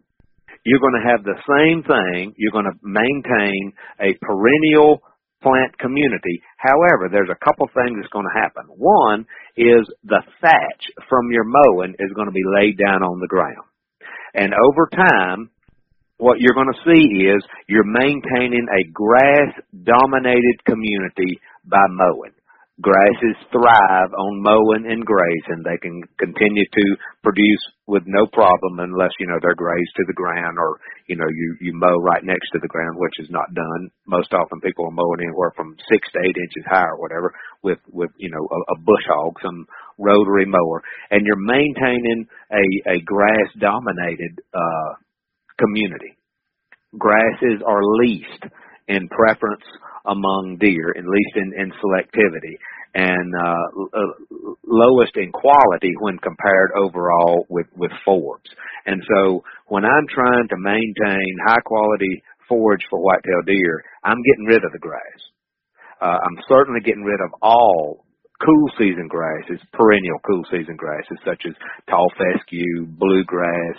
[0.63, 2.33] you're going to have the same thing.
[2.35, 5.01] You're going to maintain a perennial
[5.41, 6.41] plant community.
[6.57, 8.65] However, there's a couple things that's going to happen.
[8.75, 9.25] One
[9.55, 13.67] is the thatch from your mowing is going to be laid down on the ground.
[14.33, 15.49] And over time,
[16.17, 22.36] what you're going to see is you're maintaining a grass dominated community by mowing.
[22.77, 25.65] Grasses thrive on mowing and grazing.
[25.65, 26.85] They can continue to
[27.23, 31.25] produce with no problem unless, you know, they're grazed to the ground or, you know,
[31.25, 33.89] you, you mow right next to the ground, which is not done.
[34.05, 37.79] Most often people are mowing anywhere from six to eight inches high or whatever with,
[37.89, 39.65] with, you know, a, a bush hog, some
[39.97, 40.83] rotary mower.
[41.09, 45.01] And you're maintaining a, a grass dominated, uh,
[45.57, 46.13] community.
[46.93, 48.53] Grasses are least
[48.87, 49.63] in preference
[50.05, 52.55] among deer, at least in, in selectivity,
[52.95, 58.49] and uh, uh, lowest in quality when compared overall with, with forbs.
[58.85, 64.45] And so when I'm trying to maintain high quality forage for whitetail deer, I'm getting
[64.45, 65.19] rid of the grass.
[66.01, 68.05] Uh, I'm certainly getting rid of all
[68.43, 71.53] cool season grasses, perennial cool season grasses such as
[71.89, 73.77] tall fescue, bluegrass,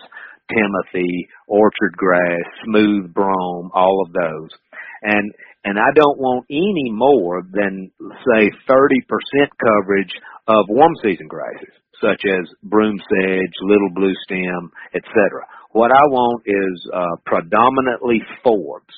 [0.48, 4.50] timothy, orchard grass, smooth brome, all of those.
[5.02, 5.32] And
[5.64, 10.12] and I don't want any more than say 30% coverage
[10.46, 15.46] of warm season grasses such as broom sedge, little blue stem, etc.
[15.72, 18.94] What I want is uh, predominantly forbs.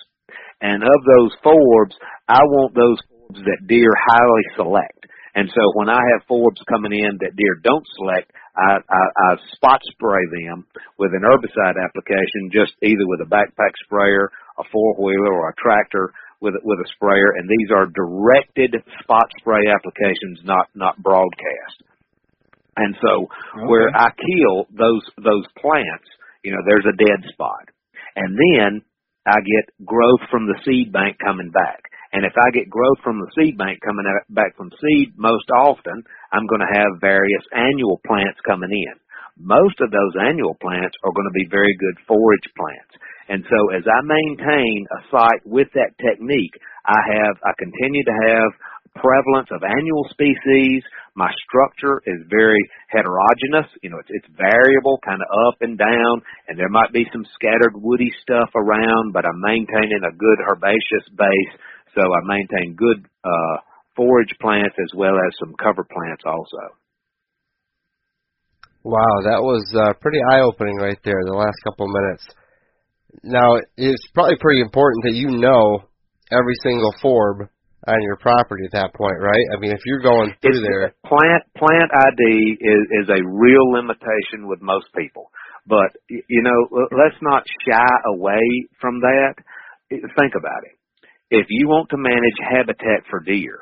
[0.60, 1.96] And of those forbs,
[2.28, 5.06] I want those forbs that deer highly select.
[5.34, 9.28] And so when I have forbs coming in that deer don't select, I, I, I
[9.54, 10.66] spot spray them
[10.98, 15.60] with an herbicide application, just either with a backpack sprayer, a four wheeler, or a
[15.60, 17.36] tractor with with a sprayer.
[17.38, 21.84] And these are directed spot spray applications, not not broadcast.
[22.76, 23.66] And so okay.
[23.66, 26.08] where I kill those those plants,
[26.42, 27.68] you know, there's a dead spot,
[28.16, 28.82] and then
[29.26, 31.89] I get growth from the seed bank coming back.
[32.12, 36.02] And if I get growth from the seed bank coming back from seed, most often
[36.32, 38.96] I'm going to have various annual plants coming in.
[39.38, 42.92] Most of those annual plants are going to be very good forage plants.
[43.30, 46.52] And so as I maintain a site with that technique,
[46.84, 48.50] I have, I continue to have
[48.98, 50.82] prevalence of annual species.
[51.14, 52.58] My structure is very
[52.90, 53.70] heterogeneous.
[53.86, 56.14] You know, it's, it's variable, kind of up and down,
[56.48, 61.06] and there might be some scattered woody stuff around, but I'm maintaining a good herbaceous
[61.14, 61.54] base
[61.94, 63.56] so I maintain good uh,
[63.96, 66.74] forage plants as well as some cover plants also.
[68.82, 71.20] Wow, that was uh, pretty eye-opening right there.
[71.26, 72.24] The last couple of minutes.
[73.22, 75.84] Now it's probably pretty important that you know
[76.32, 77.50] every single forb
[77.88, 79.46] on your property at that point, right?
[79.52, 83.68] I mean, if you're going through it's, there, plant plant ID is is a real
[83.72, 85.28] limitation with most people.
[85.66, 88.40] But you know, let's not shy away
[88.80, 89.34] from that.
[89.90, 90.79] Think about it
[91.30, 93.60] if you want to manage habitat for deer,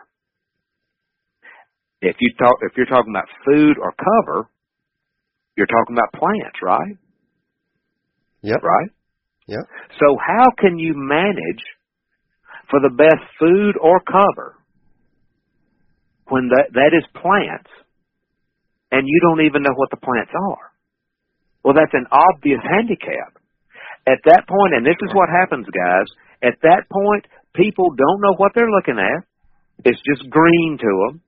[2.01, 4.49] if you talk if you're talking about food or cover,
[5.57, 6.97] you're talking about plants, right?
[8.43, 8.63] Yep.
[8.63, 8.91] Right?
[9.49, 9.65] Yep.
[9.99, 11.63] So how can you manage
[12.71, 14.55] for the best food or cover
[16.29, 17.71] when that that is plants
[18.93, 20.73] and you don't even know what the plants are?
[21.65, 23.37] Well, that's an obvious handicap.
[24.07, 26.09] At that point, and this is what happens, guys,
[26.41, 27.27] at that point,
[27.59, 29.27] people don't know what they're looking at.
[29.85, 31.23] It's just green to them.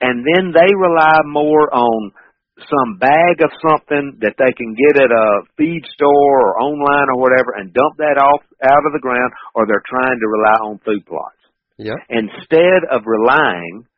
[0.00, 2.12] And then they rely more on
[2.60, 7.18] some bag of something that they can get at a feed store or online or
[7.18, 10.80] whatever and dump that off out of the ground or they're trying to rely on
[10.84, 11.40] food plots.
[11.78, 11.96] Yeah.
[12.08, 13.88] Instead of relying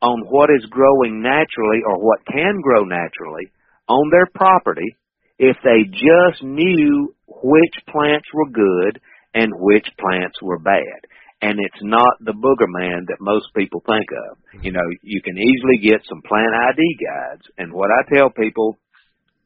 [0.00, 3.50] on what is growing naturally or what can grow naturally
[3.88, 4.96] on their property,
[5.38, 9.00] if they just knew which plants were good
[9.34, 11.00] and which plants were bad.
[11.42, 14.38] And it's not the booger man that most people think of.
[14.38, 14.64] Mm-hmm.
[14.64, 17.42] You know, you can easily get some plant ID guides.
[17.58, 18.78] And what I tell people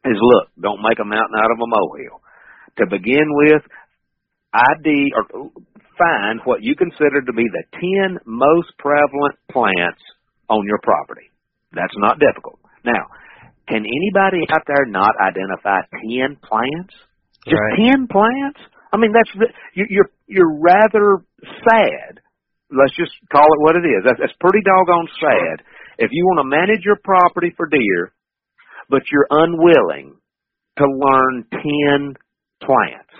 [0.04, 2.20] is look, don't make a mountain out of a molehill.
[2.78, 3.62] To begin with,
[4.52, 5.50] ID or
[5.98, 7.64] find what you consider to be the
[8.08, 10.00] 10 most prevalent plants
[10.48, 11.30] on your property.
[11.72, 12.60] That's not difficult.
[12.84, 13.08] Now,
[13.68, 16.94] can anybody out there not identify 10 plants?
[17.44, 17.92] Just right.
[17.92, 18.60] 10 plants?
[18.92, 19.30] I mean, that's
[19.74, 21.24] you're you're rather
[21.68, 22.20] sad
[22.70, 24.02] let's just call it what it is.
[24.04, 25.62] That's, that's pretty doggone sad.
[25.98, 28.12] If you want to manage your property for deer,
[28.90, 30.16] but you're unwilling
[30.78, 32.14] to learn 10
[32.62, 33.14] plants.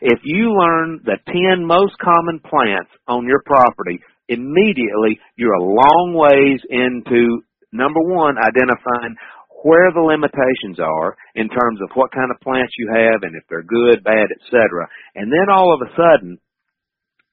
[0.00, 6.14] If you learn the 10 most common plants on your property, immediately you're a long
[6.16, 7.42] ways into
[7.72, 9.14] number one, identifying
[9.62, 13.44] where the limitations are in terms of what kind of plants you have and if
[13.48, 14.88] they're good, bad, etc.
[15.14, 16.40] And then all of a sudden,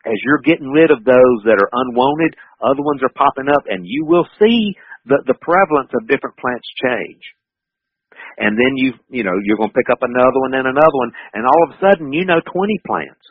[0.05, 3.88] as you're getting rid of those that are unwanted, other ones are popping up and
[3.88, 4.75] you will see
[5.07, 7.23] the, the prevalence of different plants change.
[8.38, 11.11] And then you, you know, you're going to pick up another one and another one
[11.34, 12.53] and all of a sudden you know 20
[12.86, 13.23] plants.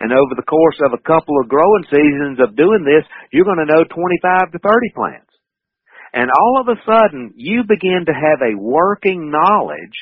[0.00, 3.62] And over the course of a couple of growing seasons of doing this, you're going
[3.64, 5.35] to know 25 to 30 plants.
[6.16, 9.98] And all of a sudden, you begin to have a working knowledge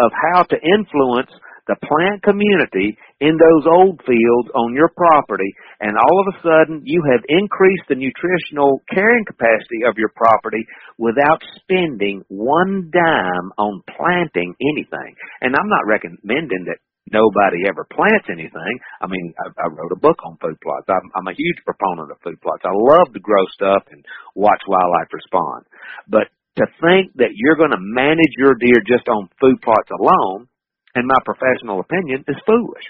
[0.00, 1.28] of how to influence
[1.68, 6.82] the plant community in those old fields on your property and all of a sudden
[6.84, 10.66] you have increased the nutritional carrying capacity of your property
[10.98, 15.14] without spending one dime on planting anything.
[15.40, 18.74] And I'm not recommending that nobody ever plants anything.
[19.00, 20.86] I mean, I, I wrote a book on food plots.
[20.86, 22.62] I'm, I'm a huge proponent of food plots.
[22.62, 25.66] I love to grow stuff and watch wildlife respond.
[26.06, 26.30] But
[26.62, 30.46] to think that you're going to manage your deer just on food plots alone,
[30.94, 32.86] in my professional opinion, is foolish.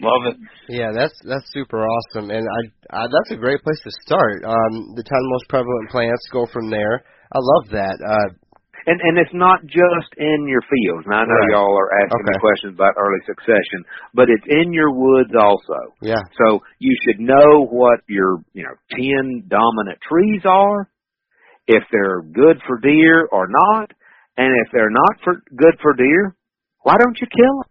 [0.00, 0.36] Love it.
[0.68, 2.60] Yeah, that's that's super awesome, and I,
[2.92, 4.44] I that's a great place to start.
[4.44, 7.00] Um, the ten most prevalent plants go from there.
[7.32, 7.96] I love that.
[8.04, 8.28] Uh,
[8.86, 11.06] and and it's not just in your fields.
[11.10, 11.50] Now I know right.
[11.50, 12.38] y'all are asking okay.
[12.38, 13.82] me questions about early succession,
[14.14, 15.92] but it's in your woods also.
[16.00, 16.22] Yeah.
[16.38, 20.88] So you should know what your you know ten dominant trees are,
[21.66, 23.90] if they're good for deer or not,
[24.38, 26.36] and if they're not for good for deer,
[26.82, 27.70] why don't you kill them?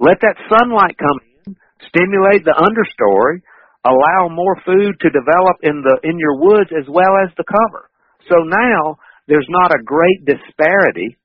[0.00, 1.56] Let that sunlight come in,
[1.86, 3.42] stimulate the understory,
[3.86, 7.86] allow more food to develop in the in your woods as well as the cover.
[8.26, 8.98] So now
[9.28, 11.16] there's not a great disparity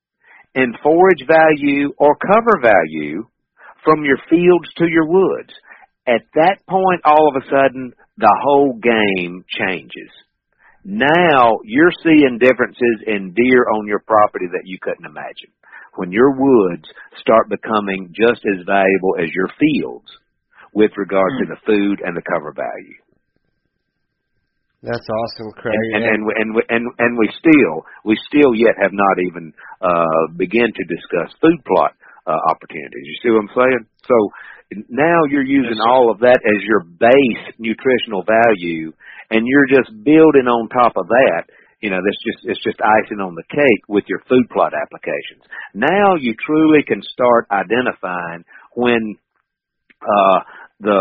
[0.53, 3.25] in forage value or cover value
[3.83, 5.49] from your fields to your woods.
[6.05, 10.11] At that point, all of a sudden, the whole game changes.
[10.83, 15.55] Now you're seeing differences in deer on your property that you couldn't imagine.
[15.95, 16.89] When your woods
[17.21, 20.11] start becoming just as valuable as your fields
[20.73, 21.39] with regard mm.
[21.39, 22.99] to the food and the cover value.
[24.83, 25.79] That's awesome, Craig.
[25.95, 30.27] And and and and, and, and we still we still yet have not even uh,
[30.35, 31.95] begin to discuss food plot
[32.27, 33.07] uh, opportunities.
[33.07, 33.83] You see what I'm saying?
[34.03, 34.15] So
[34.91, 38.91] now you're using yes, all of that as your base nutritional value,
[39.31, 41.47] and you're just building on top of that.
[41.79, 45.47] You know, that's just it's just icing on the cake with your food plot applications.
[45.73, 48.43] Now you truly can start identifying
[48.75, 49.15] when
[50.03, 50.39] uh,
[50.79, 50.99] the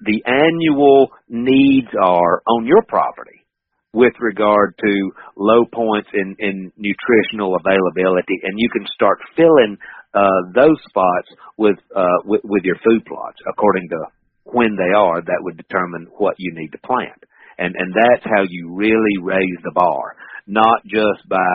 [0.00, 3.46] the annual needs are on your property
[3.92, 9.78] with regard to low points in, in nutritional availability, and you can start filling
[10.12, 13.96] uh, those spots with, uh, with with your food plots according to
[14.44, 15.20] when they are.
[15.22, 17.24] That would determine what you need to plant,
[17.58, 20.16] and and that's how you really raise the bar,
[20.46, 21.48] not just by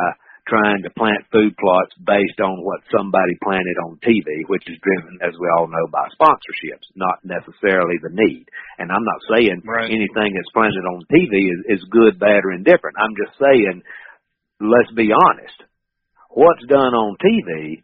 [0.51, 5.15] trying to plant food plots based on what somebody planted on TV, which is driven,
[5.23, 8.51] as we all know, by sponsorships, not necessarily the need.
[8.75, 9.87] And I'm not saying right.
[9.87, 12.99] anything that's planted on TV is, is good, bad, or indifferent.
[12.99, 13.79] I'm just saying,
[14.59, 15.55] let's be honest.
[16.35, 17.79] What's done on TV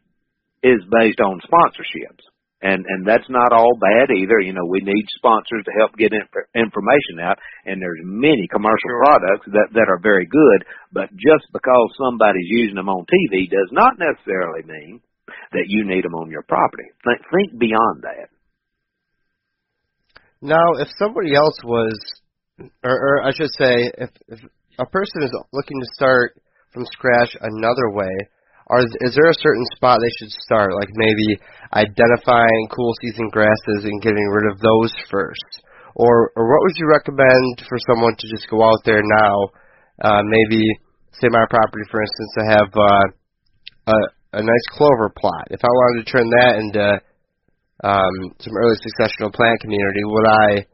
[0.64, 2.28] is based on sponsorships
[2.62, 4.40] and and that's not all bad either.
[4.42, 8.90] You know, we need sponsors to help get inf- information out, and there's many commercial
[8.90, 9.04] sure.
[9.06, 10.66] products that that are very good.
[10.92, 15.02] But just because somebody's using them on TV does not necessarily mean
[15.52, 16.90] that you need them on your property.
[17.06, 18.30] Think, think beyond that.
[20.42, 21.98] Now, if somebody else was,
[22.84, 24.40] or, or I should say, if, if
[24.80, 26.40] a person is looking to start
[26.74, 28.14] from scratch another way,
[28.68, 30.76] are is there a certain spot they should start?
[30.76, 31.40] Like maybe
[31.74, 35.64] identifying cool season grasses and getting rid of those first,
[35.96, 39.36] or or what would you recommend for someone to just go out there now?
[40.04, 40.62] Uh, maybe
[41.20, 43.08] say my property, for instance, I have uh,
[43.88, 43.98] a
[44.34, 45.48] a nice clover plot.
[45.50, 47.02] If I wanted to turn that into
[47.84, 50.66] um, some early successional plant community, would I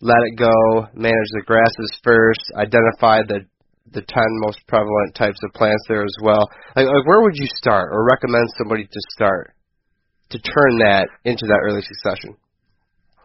[0.00, 3.46] let it go, manage the grasses first, identify the
[3.92, 6.48] the ten most prevalent types of plants there as well.
[6.76, 9.54] Like, like where would you start, or recommend somebody to start
[10.30, 12.36] to turn that into that early succession?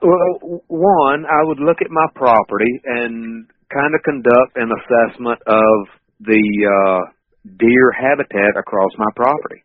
[0.02, 5.88] Well, one, I would look at my property and kind of conduct an assessment of
[6.20, 7.12] the uh,
[7.58, 9.64] deer habitat across my property.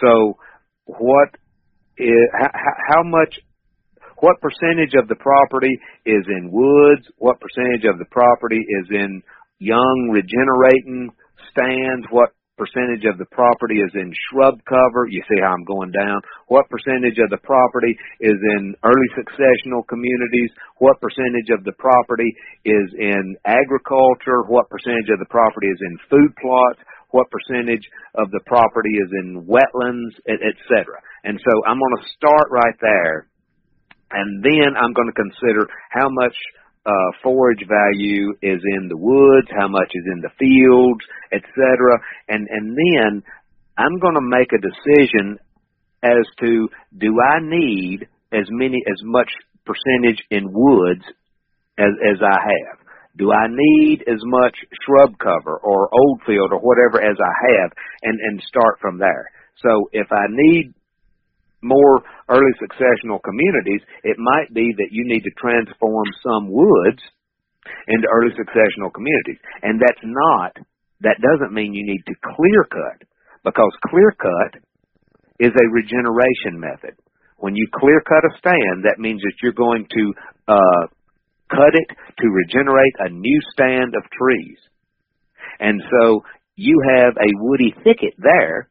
[0.00, 0.36] So,
[0.86, 1.30] what
[1.96, 2.50] is how,
[2.88, 3.38] how much
[4.18, 5.74] what percentage of the property
[6.06, 9.22] is in woods, what percentage of the property is in
[9.62, 11.14] young regenerating
[11.54, 15.08] stands, what percentage of the property is in shrub cover.
[15.08, 16.20] You see how I'm going down.
[16.46, 20.50] What percentage of the property is in early successional communities?
[20.78, 22.30] What percentage of the property
[22.64, 24.46] is in agriculture?
[24.46, 26.78] What percentage of the property is in food plots?
[27.10, 27.84] What percentage
[28.16, 30.96] of the property is in wetlands, etc.
[31.24, 33.28] And so I'm going to start right there,
[34.12, 36.36] and then I'm going to consider how much
[36.84, 42.00] uh, forage value is in the woods, how much is in the fields, etc.
[42.28, 43.22] And and then
[43.78, 45.38] I'm going to make a decision
[46.02, 46.68] as to
[46.98, 49.30] do I need as many as much
[49.64, 51.04] percentage in woods
[51.78, 52.78] as as I have.
[53.16, 57.70] Do I need as much shrub cover or old field or whatever as I have
[58.02, 59.30] and and start from there.
[59.62, 60.74] So if I need
[61.62, 67.02] more early successional communities, it might be that you need to transform some woods
[67.86, 69.38] into early successional communities.
[69.62, 70.58] And that's not,
[71.00, 73.06] that doesn't mean you need to clear cut,
[73.44, 74.60] because clear cut
[75.38, 76.94] is a regeneration method.
[77.38, 80.14] When you clear cut a stand, that means that you're going to
[80.46, 80.86] uh,
[81.50, 81.88] cut it
[82.18, 84.58] to regenerate a new stand of trees.
[85.58, 86.22] And so
[86.56, 88.68] you have a woody thicket there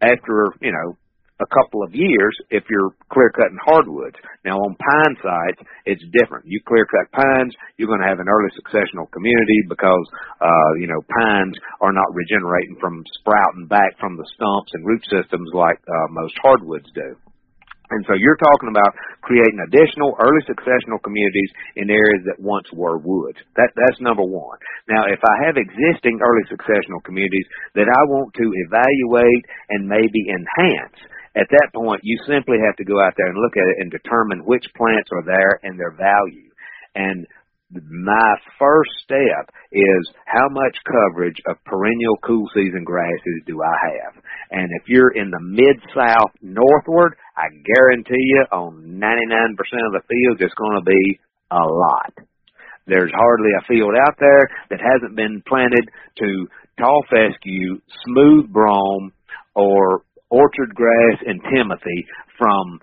[0.00, 0.96] after, you know,
[1.40, 4.16] a couple of years if you're clear cutting hardwoods.
[4.44, 6.46] Now on pine sites, it's different.
[6.46, 10.06] You clear cut pines, you're going to have an early successional community because,
[10.40, 15.02] uh, you know, pines are not regenerating from sprouting back from the stumps and root
[15.06, 17.14] systems like uh, most hardwoods do.
[17.90, 18.92] And so you're talking about
[19.24, 23.40] creating additional early successional communities in areas that once were woods.
[23.56, 24.58] That, that's number one.
[24.92, 30.20] Now, if I have existing early successional communities that I want to evaluate and maybe
[30.28, 31.00] enhance,
[31.38, 33.90] at that point, you simply have to go out there and look at it and
[33.90, 36.50] determine which plants are there and their value.
[36.94, 37.26] And
[37.70, 44.22] my first step is how much coverage of perennial cool season grasses do I have?
[44.50, 49.54] And if you're in the mid south northward, I guarantee you on 99%
[49.86, 51.20] of the fields it's going to be
[51.50, 52.14] a lot.
[52.86, 59.12] There's hardly a field out there that hasn't been planted to tall fescue, smooth brome,
[59.54, 62.06] or orchard grass and timothy
[62.36, 62.80] from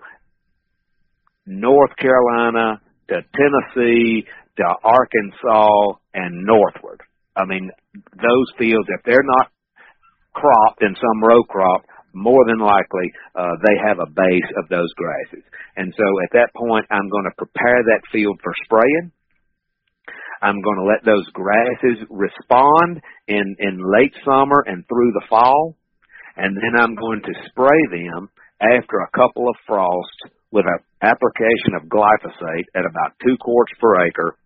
[1.46, 4.24] North Carolina to Tennessee
[4.56, 7.00] to Arkansas and northward.
[7.36, 9.52] I mean, those fields, if they're not
[10.32, 14.92] cropped in some row crop, more than likely uh, they have a base of those
[14.96, 15.44] grasses.
[15.76, 19.12] And so at that point, I'm going to prepare that field for spraying.
[20.42, 25.76] I'm going to let those grasses respond in, in late summer and through the fall
[26.36, 28.28] and then I'm going to spray them
[28.60, 30.20] after a couple of frosts
[30.52, 34.36] with an application of glyphosate at about two quarts per acre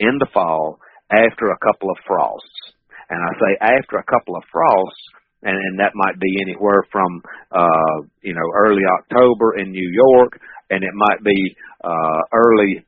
[0.00, 0.78] in the fall
[1.10, 2.74] after a couple of frosts.
[3.08, 5.04] And I say after a couple of frosts,
[5.42, 7.22] and, and that might be anywhere from
[7.52, 12.84] uh, you know early October in New York, and it might be uh, early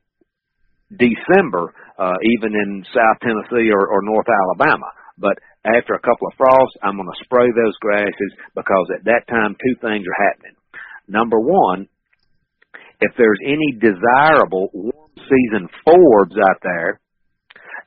[0.91, 4.87] December, uh, even in South Tennessee or, or North Alabama.
[5.17, 9.27] But after a couple of frosts, I'm going to spray those grasses because at that
[9.27, 10.55] time two things are happening.
[11.07, 11.87] Number one,
[13.01, 16.99] if there's any desirable warm season forbs out there,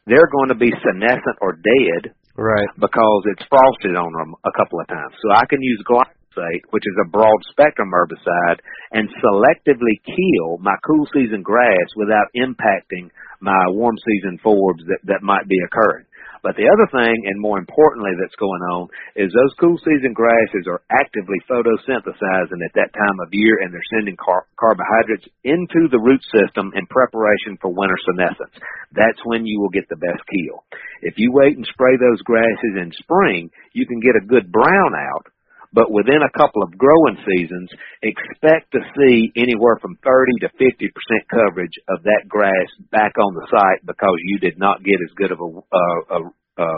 [0.06, 2.12] they're going to be senescent or dead.
[2.36, 2.68] Right.
[2.80, 5.14] Because it's frosted on them a couple of times.
[5.20, 8.58] So I can use glyphosate, which is a broad spectrum herbicide,
[8.90, 15.22] and selectively kill my cool season grass without impacting my warm season forbs that, that
[15.22, 16.06] might be occurring.
[16.42, 20.66] But the other thing, and more importantly, that's going on is those cool season grasses
[20.66, 26.02] are actively photosynthesizing at that time of year, and they're sending car- carbohydrates into the
[26.02, 28.58] root system in preparation for winter senescence.
[28.90, 30.66] That's when you will get the best kill.
[31.00, 34.98] If you wait and spray those grasses in spring, you can get a good brown
[34.98, 35.30] out,
[35.72, 37.70] but within a couple of growing seasons,
[38.02, 40.92] expect to see anywhere from 30 to 50%
[41.32, 45.32] coverage of that grass back on the site because you did not get as good
[45.32, 46.70] of a, uh, a, a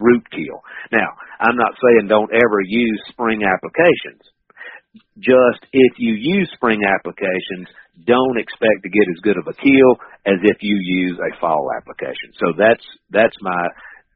[0.00, 0.60] root kill.
[0.92, 1.08] Now,
[1.40, 4.22] I'm not saying don't ever use spring applications.
[5.18, 7.66] Just if you use spring applications,
[8.06, 9.90] don't expect to get as good of a kill
[10.26, 12.34] as if you use a fall application.
[12.38, 13.68] So that's that's my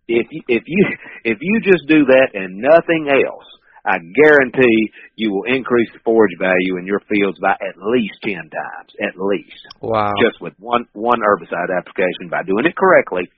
[0.09, 0.87] if you, if you
[1.25, 3.47] if you just do that and nothing else,
[3.85, 8.49] I guarantee you will increase the forage value in your fields by at least ten
[8.51, 9.63] times, at least.
[9.81, 10.13] Wow!
[10.23, 13.31] Just with one one herbicide application by doing it correctly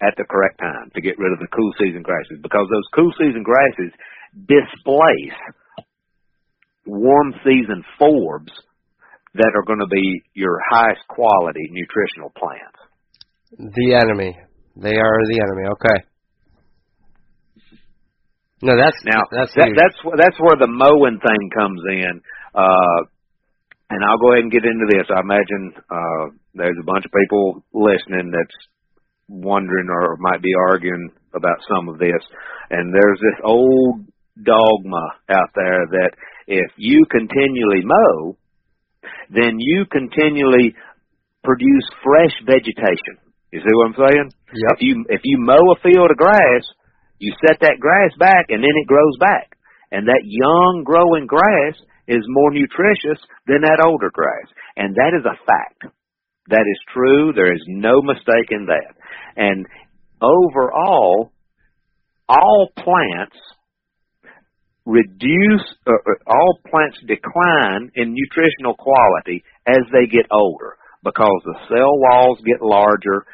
[0.00, 3.10] at the correct time to get rid of the cool season grasses because those cool
[3.18, 3.90] season grasses
[4.46, 5.38] displace
[6.86, 8.54] warm season forbs
[9.34, 12.78] that are going to be your highest quality nutritional plants?
[13.74, 14.36] The enemy.
[14.76, 15.68] They are the enemy.
[15.74, 16.06] Okay.
[18.62, 22.20] No, that's now that's that, that's that's where the mowing thing comes in.
[22.54, 23.06] Uh,
[23.90, 25.06] and I'll go ahead and get into this.
[25.08, 28.58] I imagine uh, there's a bunch of people listening that's
[29.28, 32.20] wondering or might be arguing about some of this.
[32.70, 34.04] And there's this old
[34.36, 36.12] dogma out there that
[36.46, 38.36] if you continually mow,
[39.30, 40.74] then you continually
[41.44, 43.20] produce fresh vegetation.
[43.52, 44.28] You see what I'm saying?
[44.52, 44.72] Yep.
[44.76, 46.64] If you if you mow a field of grass,
[47.18, 49.56] you set that grass back and then it grows back.
[49.90, 51.74] And that young growing grass
[52.06, 54.48] is more nutritious than that older grass.
[54.76, 55.94] And that is a fact.
[56.48, 57.32] That is true.
[57.34, 58.96] There is no mistake in that.
[59.36, 59.66] And
[60.20, 61.32] overall,
[62.28, 63.36] all plants
[64.88, 71.58] reduce, uh, uh, all plants decline in nutritional quality as they get older because the
[71.68, 73.24] cell walls get larger,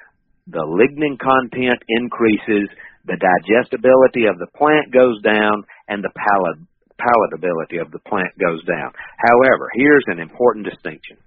[0.48, 2.68] the lignin content increases,
[3.06, 8.92] the digestibility of the plant goes down, and the palatability of the plant goes down.
[9.18, 11.18] However, here's an important distinction.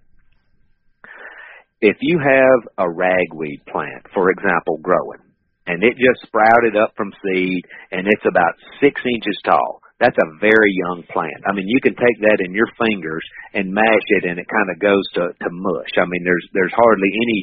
[1.80, 5.19] If you have a ragweed plant, for example, growing,
[5.67, 10.30] and it just sprouted up from seed and it's about six inches tall, that's a
[10.38, 11.41] very young plant.
[11.50, 14.70] I mean, you can take that in your fingers and mash it, and it kind
[14.70, 15.93] of goes to, to mush.
[15.98, 17.39] I mean, there's there's hardly any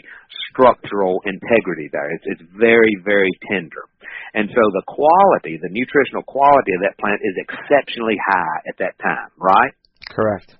[0.50, 2.14] structural integrity there.
[2.14, 3.90] It's it's very very tender,
[4.38, 8.94] and so the quality, the nutritional quality of that plant is exceptionally high at that
[9.02, 9.74] time, right?
[10.10, 10.54] correct.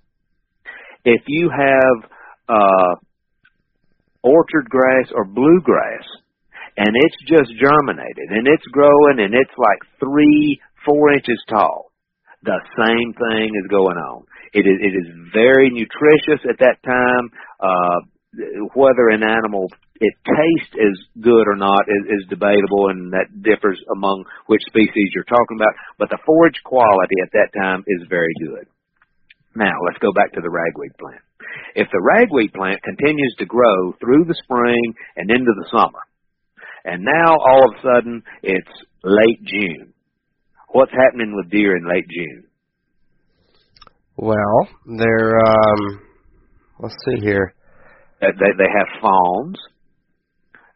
[1.05, 2.11] If you have
[2.49, 2.95] uh,
[4.25, 6.03] orchard grass or bluegrass,
[6.77, 11.93] and it's just germinated and it's growing and it's like three, four inches tall.
[12.43, 14.25] The same thing is going on.
[14.53, 17.31] It is it is very nutritious at that time.
[17.59, 18.01] Uh,
[18.75, 19.71] whether an animal
[20.01, 25.15] it tastes as good or not is, is debatable, and that differs among which species
[25.15, 25.75] you're talking about.
[25.99, 28.67] But the forage quality at that time is very good.
[29.55, 31.23] Now let's go back to the ragweed plant.
[31.77, 36.03] If the ragweed plant continues to grow through the spring and into the summer,
[36.85, 39.94] and now all of a sudden it's late June,
[40.75, 42.45] what's happening with deer in late June?
[44.17, 46.01] Well, they're um.
[46.81, 47.55] Let's see here.
[48.21, 49.57] They they, they have fawns.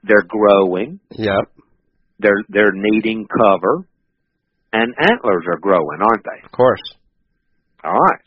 [0.04, 1.00] They're growing.
[1.10, 1.50] Yep.
[2.20, 3.86] They're they're needing cover,
[4.72, 6.44] and antlers are growing, aren't they?
[6.44, 6.82] Of course.
[7.84, 8.20] All right.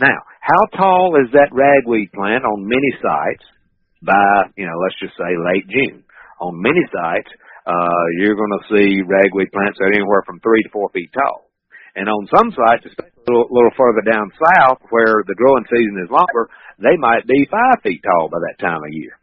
[0.00, 3.44] Now, how tall is that ragweed plant on many sites
[4.02, 6.04] by, you know, let's just say late June?
[6.40, 7.30] On many sites,
[7.64, 11.10] uh, you're going to see ragweed plants that are anywhere from three to four feet
[11.12, 11.48] tall.
[11.96, 15.96] And on some sites, especially a little, little further down south where the growing season
[16.02, 19.16] is longer, they might be five feet tall by that time of year.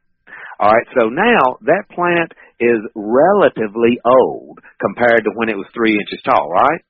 [0.58, 2.32] All right, so now that plant
[2.62, 6.82] is relatively old compared to when it was three inches tall, right?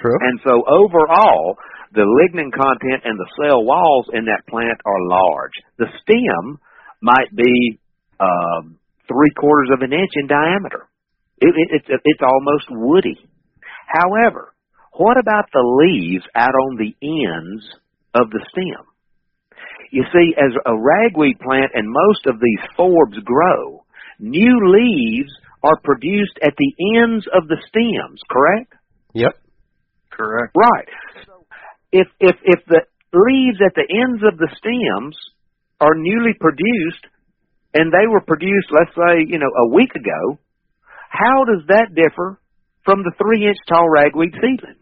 [0.00, 0.16] True.
[0.20, 1.56] And so overall,
[1.92, 5.56] the lignin content and the cell walls in that plant are large.
[5.78, 6.60] The stem
[7.00, 7.80] might be
[8.20, 8.78] um,
[9.08, 10.88] three quarters of an inch in diameter.
[11.38, 13.18] It, it, it's it's almost woody.
[13.86, 14.54] However,
[14.92, 17.64] what about the leaves out on the ends
[18.14, 18.84] of the stem?
[19.92, 23.84] You see, as a ragweed plant and most of these forbs grow,
[24.18, 25.30] new leaves
[25.62, 28.72] are produced at the ends of the stems, correct?
[29.14, 29.32] Yep.
[30.10, 30.56] Correct.
[30.56, 30.88] Right.
[31.26, 31.46] So
[31.92, 32.82] if if if the
[33.12, 35.16] leaves at the ends of the stems
[35.80, 37.04] are newly produced
[37.74, 40.38] and they were produced, let's say, you know, a week ago,
[41.08, 42.40] how does that differ
[42.84, 44.80] from the three inch tall ragweed seedling?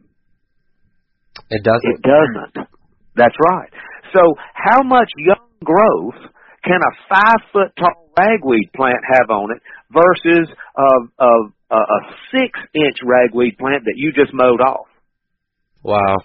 [1.51, 1.85] It doesn't.
[1.85, 2.69] It doesn't.
[3.17, 3.71] That's right.
[4.13, 4.21] So
[4.55, 6.21] how much young growth
[6.65, 9.63] can a five foot tall ragweed plant have on it
[9.93, 11.33] versus a, a,
[11.71, 14.87] a, a six inch ragweed plant that you just mowed off?
[15.83, 16.17] Wow.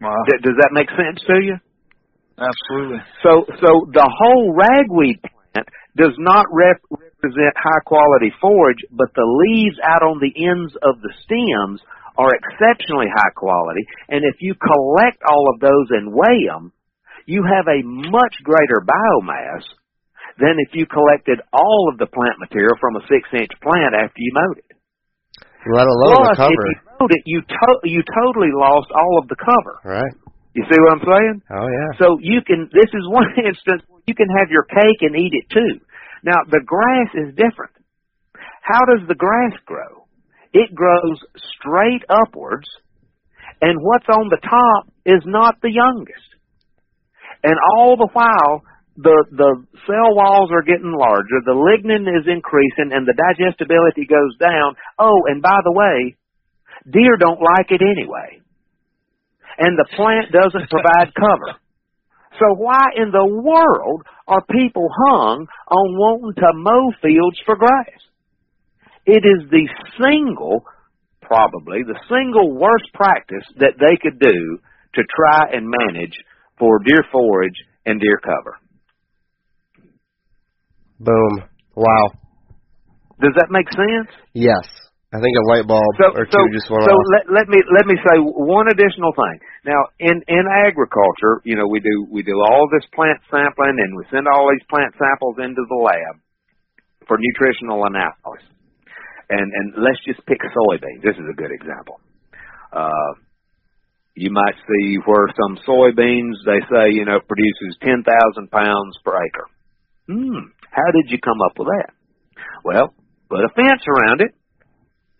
[0.00, 0.22] Wow.
[0.26, 1.56] D- does that make sense to you?
[2.38, 2.98] Absolutely.
[3.22, 5.33] So, so the whole ragweed plant
[5.96, 10.98] does not rep- represent high quality forage, but the leaves out on the ends of
[11.00, 11.80] the stems
[12.18, 13.82] are exceptionally high quality.
[14.08, 16.72] And if you collect all of those and weigh them,
[17.26, 19.64] you have a much greater biomass
[20.38, 24.18] than if you collected all of the plant material from a six inch plant after
[24.18, 24.70] you mowed it.
[25.64, 26.52] Let alone Plus, the cover.
[26.52, 29.80] if you mowed it, you to- you totally lost all of the cover.
[29.84, 30.12] Right.
[30.54, 31.36] You see what I'm saying?
[31.50, 31.90] Oh yeah.
[31.98, 35.50] So you can, this is one instance you can have your cake and eat it
[35.50, 35.80] too.
[36.22, 37.72] Now the grass is different.
[38.62, 40.06] How does the grass grow?
[40.52, 41.18] It grows
[41.58, 42.68] straight upwards
[43.60, 46.28] and what's on the top is not the youngest.
[47.42, 48.64] And all the while,
[48.96, 54.36] the the cell walls are getting larger, the lignin is increasing, and the digestibility goes
[54.38, 54.76] down.
[54.98, 56.16] Oh, and by the way,
[56.88, 58.40] deer don't like it anyway,
[59.58, 61.58] and the plant doesn't provide cover.
[62.38, 68.00] So why in the world are people hung on wanting to mow fields for grass?
[69.06, 69.68] It is the
[70.00, 70.64] single,
[71.20, 74.58] probably the single worst practice that they could do
[74.94, 76.14] to try and manage
[76.58, 78.58] for deer forage and deer cover.
[80.98, 81.44] Boom.
[81.76, 82.12] Wow.
[83.20, 84.10] Does that make sense?
[84.32, 84.66] Yes.
[85.14, 87.06] I think a light bulb so, or so, two just went so off.
[87.14, 89.38] let, let me let me say one additional thing.
[89.62, 93.94] Now, in in agriculture, you know, we do we do all this plant sampling and
[93.94, 96.18] we send all these plant samples into the lab
[97.06, 98.42] for nutritional analysis.
[99.30, 101.06] And and let's just pick soybeans.
[101.06, 102.02] This is a good example.
[102.74, 103.14] Uh,
[104.18, 109.14] you might see where some soybeans they say you know produces ten thousand pounds per
[109.14, 109.46] acre.
[110.10, 110.50] Hmm.
[110.74, 111.94] How did you come up with that?
[112.66, 112.90] Well,
[113.30, 114.34] put a fence around it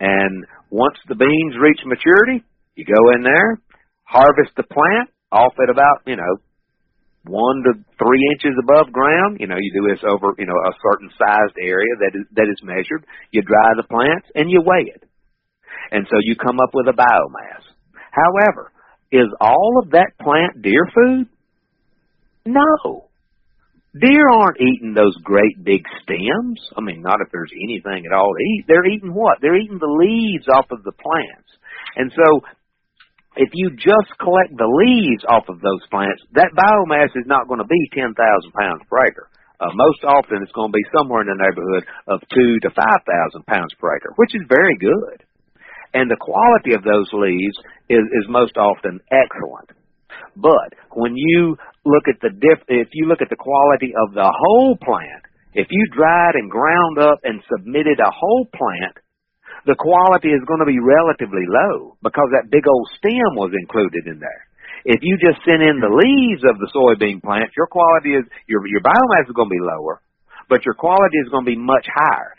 [0.01, 3.61] and once the beans reach maturity, you go in there,
[4.05, 6.38] harvest the plant off at about, you know,
[7.26, 9.38] one to three inches above ground.
[9.40, 12.49] You know, you do this over, you know, a certain sized area that is, that
[12.51, 13.07] is measured.
[13.30, 15.03] You dry the plants and you weigh it.
[15.90, 17.64] And so you come up with a biomass.
[18.11, 18.72] However,
[19.11, 21.28] is all of that plant deer food?
[22.47, 23.09] No.
[23.95, 26.59] Deer aren't eating those great big stems.
[26.76, 28.64] I mean, not if there's anything at all to eat.
[28.66, 29.38] They're eating what?
[29.40, 31.51] They're eating the leaves off of the plants.
[31.95, 32.42] And so,
[33.36, 37.62] if you just collect the leaves off of those plants, that biomass is not going
[37.62, 39.30] to be 10,000 pounds per acre.
[39.62, 43.47] Uh, most often, it's going to be somewhere in the neighborhood of two to 5,000
[43.47, 45.22] pounds per acre, which is very good.
[45.95, 47.55] And the quality of those leaves
[47.86, 49.70] is, is most often excellent.
[50.36, 52.32] But when you look at the
[52.68, 56.98] if you look at the quality of the whole plant, if you dried and ground
[56.98, 58.98] up and submitted a whole plant,
[59.66, 64.04] the quality is going to be relatively low because that big old stem was included
[64.10, 64.42] in there.
[64.84, 68.66] If you just send in the leaves of the soybean plant, your quality is your
[68.68, 70.02] your biomass is going to be lower,
[70.48, 72.36] but your quality is going to be much higher.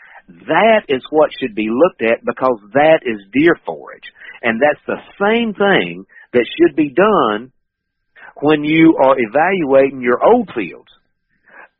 [0.49, 4.05] That is what should be looked at because that is deer forage,
[4.43, 7.54] and that's the same thing that should be done
[8.41, 10.91] when you are evaluating your old fields.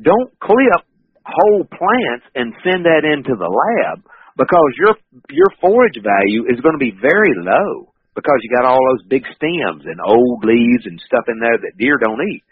[0.02, 0.84] Don't clip
[1.26, 4.04] whole plants and send that into the lab
[4.38, 4.96] because your
[5.30, 9.24] your forage value is going to be very low because you got all those big
[9.36, 12.44] stems and old leaves and stuff in there that deer don't eat.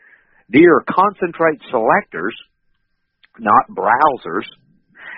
[0.51, 2.35] Deer concentrate selectors,
[3.39, 4.47] not browsers.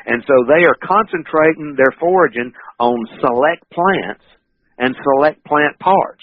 [0.06, 4.24] And so they are concentrating their foraging on select plants
[4.78, 6.22] and select plant parts.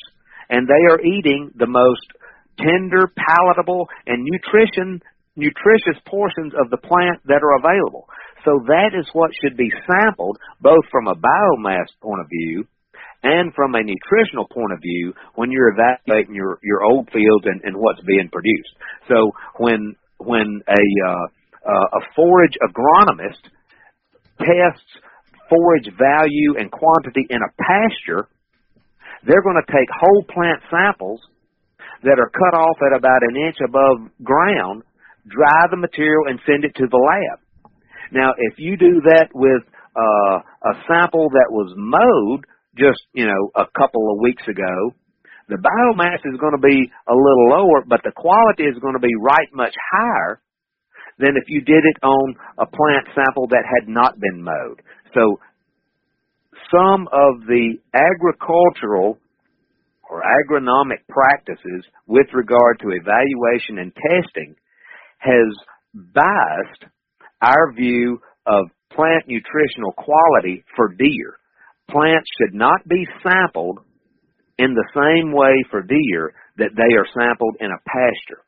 [0.49, 2.07] And they are eating the most
[2.59, 5.01] tender, palatable, and nutrition
[5.37, 8.07] nutritious portions of the plant that are available.
[8.45, 12.67] So that is what should be sampled both from a biomass point of view
[13.23, 17.63] and from a nutritional point of view when you're evaluating your, your old fields and,
[17.65, 18.75] and what's being produced.
[19.09, 21.27] So when when a uh,
[21.65, 23.43] uh, a forage agronomist
[24.39, 24.91] tests
[25.49, 28.29] forage value and quantity in a pasture,
[29.25, 31.21] they're going to take whole plant samples
[32.03, 34.83] that are cut off at about an inch above ground,
[35.27, 37.39] dry the material, and send it to the lab.
[38.13, 39.63] Now, if you do that with
[39.97, 42.45] uh, a sample that was mowed
[42.77, 44.95] just, you know, a couple of weeks ago,
[45.49, 49.01] the biomass is going to be a little lower, but the quality is going to
[49.01, 50.41] be right much higher
[51.19, 54.81] than if you did it on a plant sample that had not been mowed.
[55.15, 55.41] So
[56.73, 59.19] some of the agricultural
[60.13, 64.55] or agronomic practices with regard to evaluation and testing
[65.17, 65.57] has
[65.95, 66.85] biased
[67.41, 71.39] our view of plant nutritional quality for deer.
[71.91, 73.79] Plants should not be sampled
[74.59, 78.45] in the same way for deer that they are sampled in a pasture.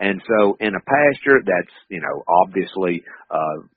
[0.00, 3.68] And so in a pasture that's, you know, obviously uh,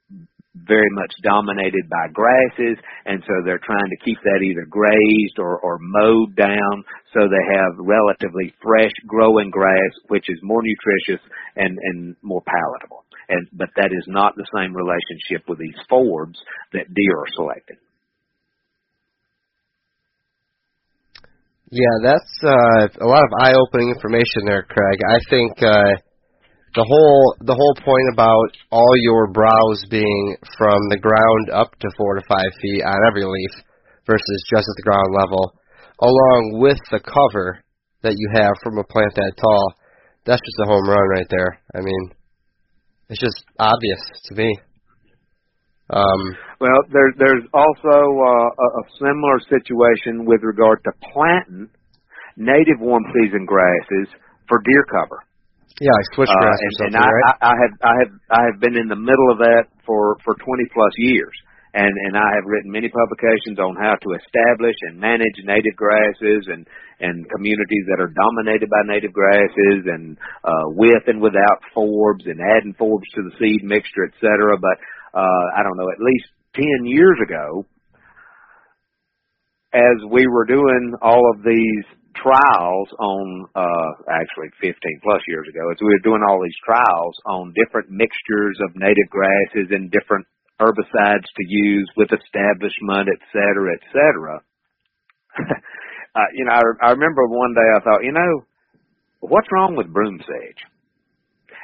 [0.63, 5.59] very much dominated by grasses, and so they're trying to keep that either grazed or,
[5.59, 6.83] or mowed down
[7.13, 11.23] so they have relatively fresh growing grass, which is more nutritious
[11.55, 13.03] and, and more palatable.
[13.27, 16.37] And but that is not the same relationship with these forbs
[16.73, 17.77] that deer are selecting.
[21.71, 24.99] Yeah, that's uh, a lot of eye-opening information there, Craig.
[25.09, 25.97] I think uh,
[26.75, 31.87] the whole the whole point about all your browse being from the ground up to
[31.95, 33.53] four to five feet on every leaf
[34.05, 35.55] versus just at the ground level,
[36.03, 37.63] along with the cover
[38.03, 39.73] that you have from a plant that tall,
[40.25, 41.59] that's just a home run right there.
[41.73, 42.11] I mean,
[43.09, 44.51] it's just obvious to me.
[45.89, 46.21] Um,
[46.59, 51.69] well, there's there's also uh, a, a similar situation with regard to planting
[52.35, 54.11] native warm season grasses
[54.49, 55.23] for deer cover.
[55.81, 57.35] Yeah, like switchgrass uh, and, and I, right?
[57.41, 60.35] I, I have I have I have been in the middle of that for for
[60.39, 61.35] 20 plus years,
[61.75, 66.47] and and I have written many publications on how to establish and manage native grasses
[66.47, 66.63] and
[67.03, 70.15] and communities that are dominated by native grasses and
[70.47, 74.55] uh, with and without forbs and adding forbs to the seed mixture, et cetera.
[74.55, 74.79] But
[75.11, 77.67] uh, I don't know, at least 10 years ago,
[79.75, 81.83] as we were doing all of these
[82.15, 87.15] trials on uh actually 15 plus years ago as we were doing all these trials
[87.25, 90.25] on different mixtures of native grasses and different
[90.59, 94.35] herbicides to use with establishment et cetera et cetera.
[96.15, 98.47] Uh, you know I, I remember one day I thought you know
[99.19, 100.61] what's wrong with broom sedge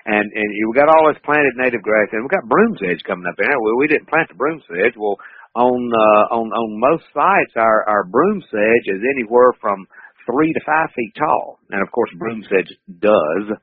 [0.06, 3.24] and and we got all this planted native grass and we got broom sedge coming
[3.32, 3.62] up in there.
[3.62, 5.16] Well we didn't plant the broom sedge well
[5.56, 9.88] on uh on on most sites our our broom sedge is anywhere from
[10.32, 11.60] three to five feet tall.
[11.70, 13.58] And of course, broom sedge does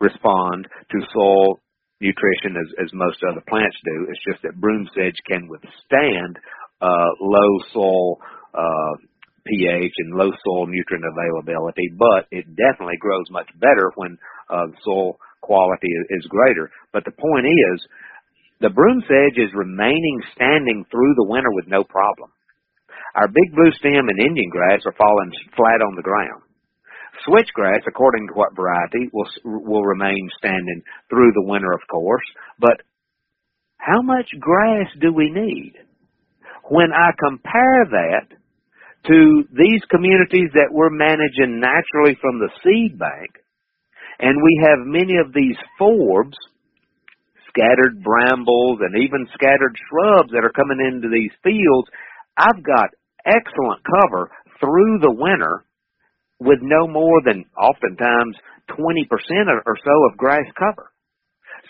[0.00, 1.58] respond to soil
[2.00, 4.06] nutrition as, as most other plants do.
[4.08, 6.38] It's just that broom sedge can withstand
[6.80, 8.18] uh, low soil
[8.54, 8.94] uh,
[9.46, 14.18] pH and low soil nutrient availability, but it definitely grows much better when
[14.48, 16.70] uh, soil quality is greater.
[16.92, 17.86] But the point is,
[18.60, 22.30] the broom sedge is remaining standing through the winter with no problem.
[23.14, 26.42] Our big blue stem and Indian grass are falling flat on the ground.
[27.26, 32.24] Switchgrass, according to what variety, will will remain standing through the winter, of course.
[32.58, 32.80] But
[33.76, 35.74] how much grass do we need?
[36.70, 38.26] When I compare that
[39.08, 43.30] to these communities that we're managing naturally from the seed bank,
[44.20, 46.36] and we have many of these forbs,
[47.48, 51.88] scattered brambles, and even scattered shrubs that are coming into these fields,
[52.36, 52.90] I've got
[53.26, 55.64] excellent cover through the winter
[56.40, 58.36] with no more than oftentimes
[58.70, 58.76] 20%
[59.66, 60.90] or so of grass cover.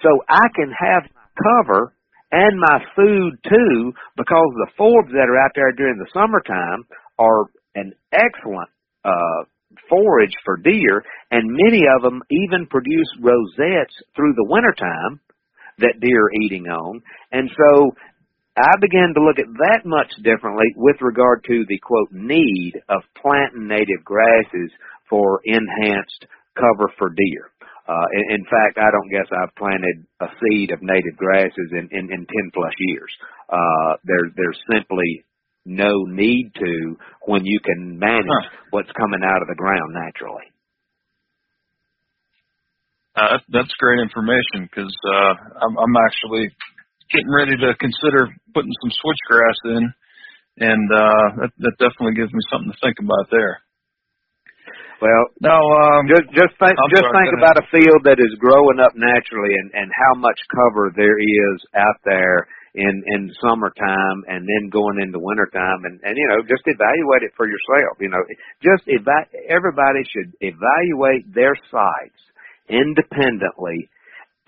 [0.02, 1.02] So I can have
[1.36, 1.94] cover
[2.32, 6.84] and my food too because the forbs that are out there during the summertime
[7.18, 8.70] are an excellent
[9.04, 9.44] uh,
[9.88, 15.20] forage for deer and many of them even produce rosettes through the wintertime
[15.78, 17.02] that deer are eating on.
[17.32, 17.92] And so
[18.60, 23.02] I began to look at that much differently with regard to the quote need of
[23.20, 24.70] planting native grasses
[25.08, 27.50] for enhanced cover for deer.
[27.88, 31.88] Uh, in, in fact, I don't guess I've planted a seed of native grasses in,
[31.90, 33.10] in, in 10 plus years.
[33.48, 35.24] Uh, there, there's simply
[35.64, 36.96] no need to
[37.26, 38.56] when you can manage huh.
[38.70, 40.44] what's coming out of the ground naturally.
[43.16, 45.34] Uh, that's great information because uh,
[45.66, 46.48] I'm, I'm actually
[47.10, 49.84] getting ready to consider putting some switchgrass in,
[50.58, 53.62] and uh, that, that definitely gives me something to think about there.
[55.00, 58.36] Well, now um, just just think I'm just sorry, think about a field that is
[58.36, 62.44] growing up naturally, and and how much cover there is out there
[62.76, 67.32] in in summertime, and then going into wintertime, and and you know just evaluate it
[67.32, 67.96] for yourself.
[67.96, 68.20] You know,
[68.60, 72.20] just eva- everybody should evaluate their sites
[72.68, 73.88] independently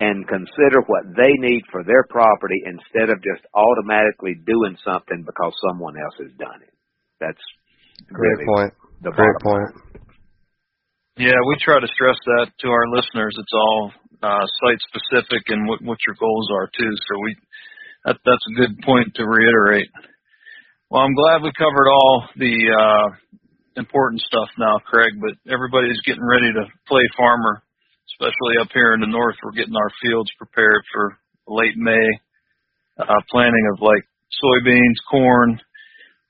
[0.03, 5.53] and consider what they need for their property instead of just automatically doing something because
[5.63, 6.73] someone else has done it.
[7.19, 7.45] That's
[8.11, 8.73] great really point.
[9.01, 9.71] The great point.
[11.15, 13.35] Yeah, we try to stress that to our listeners.
[13.37, 13.91] It's all
[14.23, 16.91] uh, site specific and what, what your goals are too.
[17.07, 17.35] So we
[18.05, 19.87] that, that's a good point to reiterate.
[20.89, 23.07] Well, I'm glad we covered all the uh,
[23.77, 25.13] important stuff now, Craig.
[25.21, 27.63] But everybody's getting ready to play farmer
[28.11, 32.07] especially up here in the north, we're getting our fields prepared for late May
[32.99, 34.03] uh, planting of like
[34.43, 35.59] soybeans, corn.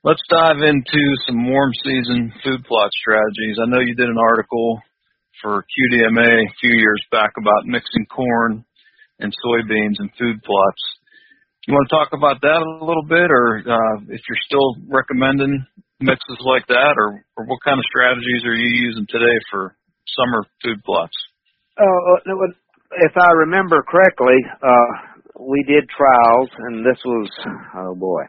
[0.02, 3.56] Let's dive into some warm season food plot strategies.
[3.60, 4.80] I know you did an article
[5.42, 8.64] for QDMA a few years back about mixing corn
[9.18, 10.82] and soybeans and food plots.
[11.66, 15.64] You want to talk about that a little bit, or uh, if you're still recommending
[16.00, 20.44] mixes like that, or, or what kind of strategies are you using today for summer
[20.62, 21.16] food plots?
[21.76, 22.46] Uh,
[23.02, 27.30] if I remember correctly, uh, we did trials, and this was,
[27.76, 28.22] oh boy,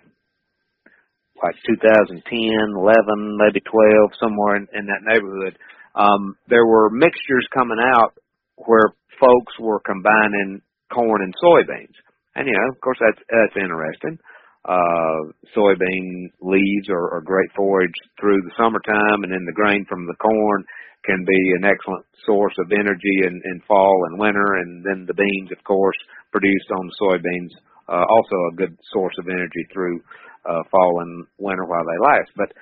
[1.43, 5.57] like 2010, 11, maybe 12, somewhere in, in that neighborhood.
[5.93, 8.15] Um, there were mixtures coming out
[8.57, 11.93] where folks were combining corn and soybeans.
[12.35, 14.17] And, you know, of course, that's, that's interesting.
[14.65, 20.07] Uh, soybean leaves are, are great forage through the summertime, and then the grain from
[20.07, 20.65] the corn
[21.05, 25.13] can be an excellent source of energy in, in fall and winter, and then the
[25.13, 25.97] beans, of course,
[26.31, 27.53] produced on soybeans,
[27.87, 30.01] uh, also a good source of energy through
[30.49, 32.31] uh, fall and winter while they last.
[32.35, 32.53] But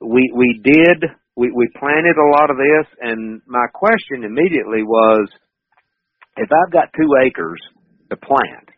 [0.00, 5.28] we we did we we planted a lot of this, and my question immediately was,
[6.36, 7.60] if I've got two acres
[8.10, 8.68] to plant,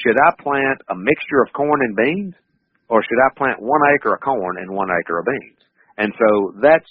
[0.00, 2.34] should I plant a mixture of corn and beans,
[2.88, 5.60] or should I plant one acre of corn and one acre of beans?
[5.98, 6.88] And so that's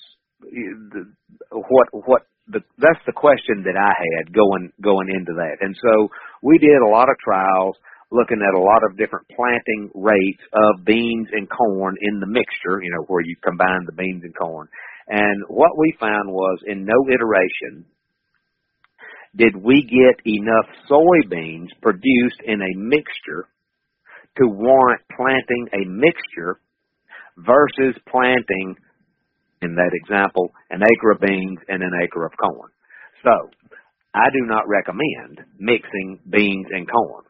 [1.51, 5.57] what what the that's the question that I had going going into that.
[5.61, 6.09] And so
[6.41, 7.75] we did a lot of trials
[8.11, 12.83] looking at a lot of different planting rates of beans and corn in the mixture,
[12.83, 14.67] you know, where you combine the beans and corn.
[15.07, 17.85] And what we found was in no iteration
[19.35, 23.47] did we get enough soybeans produced in a mixture
[24.37, 26.59] to warrant planting a mixture
[27.37, 28.75] versus planting,
[29.61, 32.69] in that example, an acre of beans and an acre of corn.
[33.23, 33.49] So,
[34.13, 37.23] I do not recommend mixing beans and corn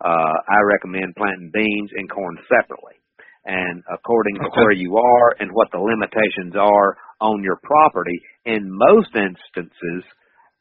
[0.00, 2.96] uh, I recommend planting beans and corn separately.
[3.44, 8.68] And according to where you are and what the limitations are on your property, in
[8.68, 10.04] most instances,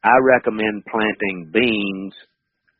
[0.04, 2.14] I recommend planting beans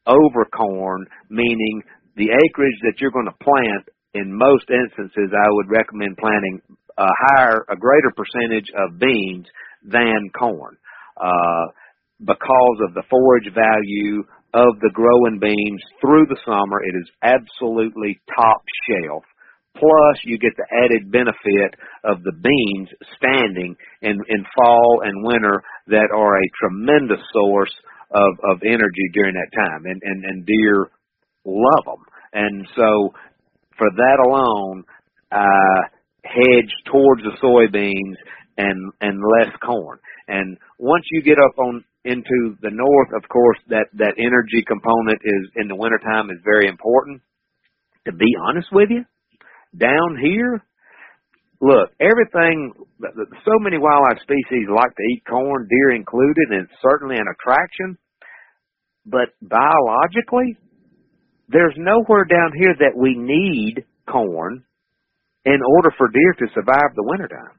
[0.08, 1.84] over corn, meaning
[2.16, 6.62] the acreage that you're going to plant, in most instances, I would recommend planting
[7.00, 9.48] a higher, a greater percentage of beans
[9.88, 10.76] than corn,
[11.16, 11.66] uh,
[12.20, 14.24] because of the forage value
[14.54, 16.84] of the growing beans through the summer.
[16.84, 19.24] It is absolutely top shelf.
[19.76, 25.62] Plus, you get the added benefit of the beans standing in, in fall and winter
[25.88, 27.72] that are a tremendous source
[28.12, 29.86] of, of energy during that time.
[29.86, 30.90] And, and, and deer
[31.46, 32.04] love them.
[32.34, 33.14] And so,
[33.78, 34.84] for that alone,
[35.32, 35.88] I
[36.26, 38.18] hedge towards the soybeans
[38.58, 40.00] and, and less corn.
[40.28, 45.20] And once you get up on into the north, of course, that, that energy component
[45.24, 47.22] is in the wintertime is very important.
[48.06, 49.04] To be honest with you,
[49.78, 50.64] down here,
[51.62, 52.74] look, everything,
[53.46, 57.98] so many wildlife species like to eat corn, deer included, and it's certainly an attraction.
[59.06, 60.58] But biologically,
[61.50, 64.64] there's nowhere down here that we need corn
[65.50, 67.58] in order for deer to survive the wintertime.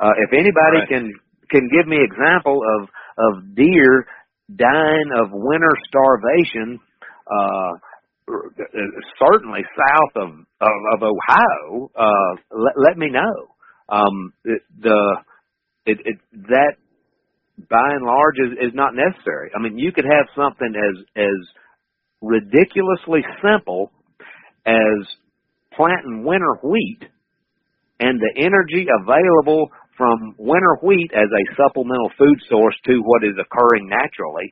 [0.00, 0.88] Uh, if anybody right.
[0.88, 1.12] can
[1.50, 4.06] can give me example of of deer
[4.48, 6.80] dying of winter starvation,
[7.26, 7.72] uh,
[9.20, 10.30] certainly south of
[10.60, 11.90] of, of Ohio.
[11.96, 13.36] Uh, let, let me know.
[13.88, 15.16] Um, it, the
[15.84, 16.18] it, it
[16.48, 16.76] that
[17.68, 19.50] by and large is, is not necessary.
[19.54, 21.48] I mean, you could have something as as
[22.22, 23.90] ridiculously simple
[24.66, 25.06] as
[25.78, 27.06] planting winter wheat
[28.02, 33.38] and the energy available from winter wheat as a supplemental food source to what is
[33.38, 34.50] occurring naturally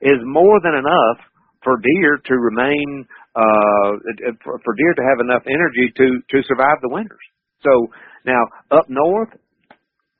[0.00, 1.18] is more than enough
[1.64, 3.96] for deer to remain uh
[4.44, 7.24] for, deer to have enough energy to to survive the winters.
[7.64, 7.88] So
[8.24, 9.32] now up north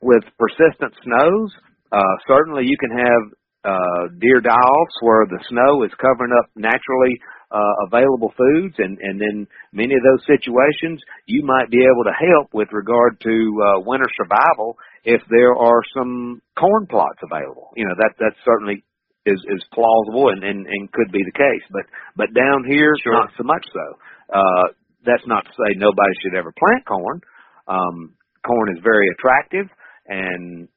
[0.00, 1.52] with persistent snows,
[1.92, 3.22] uh certainly you can have
[3.64, 7.20] uh deer die-offs where the snow is covering up naturally
[7.50, 12.16] uh, available foods, and and then many of those situations you might be able to
[12.16, 17.70] help with regard to uh, winter survival if there are some corn plots available.
[17.76, 18.84] You know that that certainly
[19.26, 21.84] is is plausible and and, and could be the case, but
[22.16, 23.12] but down here sure.
[23.12, 23.86] not so much so.
[24.32, 24.66] Uh,
[25.04, 27.20] that's not to say nobody should ever plant corn.
[27.68, 28.16] Um,
[28.46, 29.68] corn is very attractive,
[30.06, 30.68] and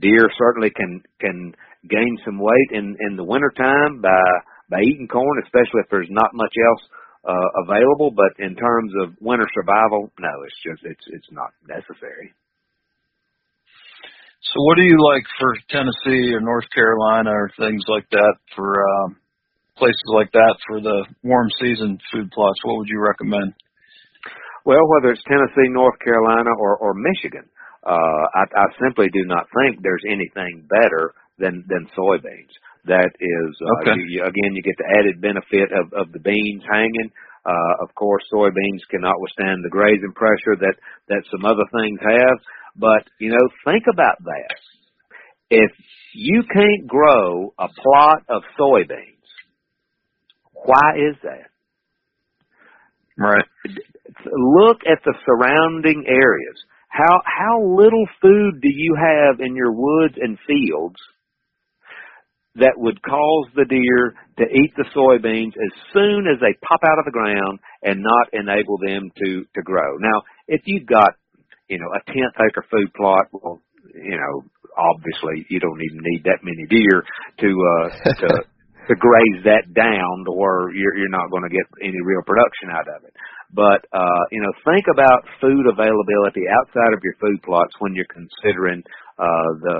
[0.00, 1.54] deer certainly can can
[1.88, 4.20] gain some weight in in the wintertime by
[4.68, 6.82] by eating corn, especially if there's not much else
[7.26, 8.10] uh, available.
[8.10, 12.34] But in terms of winter survival, no, it's just it's it's not necessary.
[14.54, 18.78] So, what do you like for Tennessee or North Carolina or things like that for
[19.02, 19.16] um,
[19.76, 22.60] places like that for the warm season food plots?
[22.62, 23.54] What would you recommend?
[24.64, 27.48] Well, whether it's Tennessee, North Carolina, or or Michigan,
[27.86, 32.54] uh, I, I simply do not think there's anything better than than soybeans.
[32.86, 34.00] That is, uh, okay.
[34.06, 37.10] you, again, you get the added benefit of, of the beans hanging.
[37.44, 40.74] Uh, of course, soybeans cannot withstand the grazing pressure that,
[41.08, 42.38] that some other things have.
[42.76, 44.58] But, you know, think about that.
[45.50, 45.70] If
[46.14, 49.16] you can't grow a plot of soybeans,
[50.52, 51.50] why is that?
[53.18, 53.44] Right.
[54.26, 56.56] Look at the surrounding areas.
[56.88, 60.96] How how little food do you have in your woods and fields
[62.58, 66.98] that would cause the deer to eat the soybeans as soon as they pop out
[66.98, 69.96] of the ground and not enable them to to grow.
[69.98, 71.14] Now, if you've got
[71.68, 73.60] you know a tenth acre food plot, well,
[73.94, 74.44] you know,
[74.76, 77.04] obviously you don't even need that many deer
[77.40, 77.88] to uh,
[78.20, 78.28] to
[78.88, 82.70] to graze that down to where you're you're not going to get any real production
[82.70, 83.14] out of it.
[83.52, 88.10] But uh, you know, think about food availability outside of your food plots when you're
[88.10, 88.82] considering
[89.18, 89.78] uh, the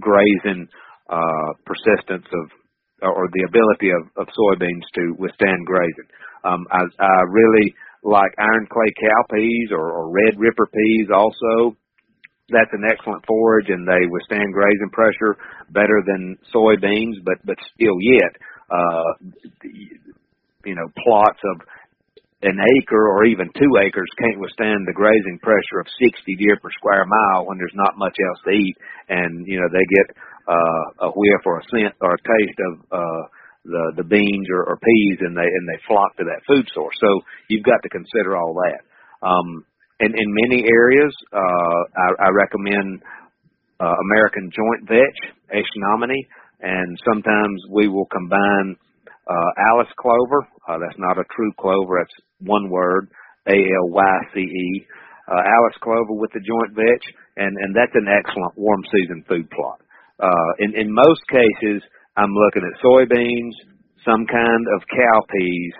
[0.00, 0.68] grazing
[1.08, 2.50] uh, persistence of
[3.02, 6.08] or the ability of, of soybeans to withstand grazing.
[6.42, 11.76] Um, I, I really like iron clay cowpeas or, or red ripper peas also
[12.50, 15.36] that's an excellent forage and they withstand grazing pressure
[15.70, 18.32] better than soybeans, but but still yet,
[18.68, 19.10] uh,
[20.64, 21.60] you know, plots of
[22.42, 26.68] an acre or even two acres can't withstand the grazing pressure of 60 deer per
[26.76, 28.76] square mile when there's not much else to eat,
[29.08, 30.16] and you know they get
[30.48, 33.22] uh, a whiff or a scent or a taste of uh,
[33.64, 36.94] the the beans or, or peas, and they and they flock to that food source.
[37.00, 38.80] So you've got to consider all that.
[39.26, 39.64] Um,
[40.00, 43.00] in, in many areas, uh, I, I recommend
[43.80, 45.20] uh, American Joint Vetch,
[45.54, 46.26] Aeschynomene,
[46.60, 48.76] and sometimes we will combine
[49.28, 50.44] uh, alyceclover.
[50.68, 52.00] Uh, that's not a true clover.
[52.00, 53.08] That's one word,
[53.48, 54.86] A-L-Y-C-E.
[55.26, 57.06] Uh, alyceclover with the joint vetch,
[57.38, 59.80] and, and that's an excellent warm season food plot.
[60.20, 61.82] Uh, in, in most cases,
[62.16, 63.54] I'm looking at soybeans,
[64.04, 65.72] some kind of cowpeas,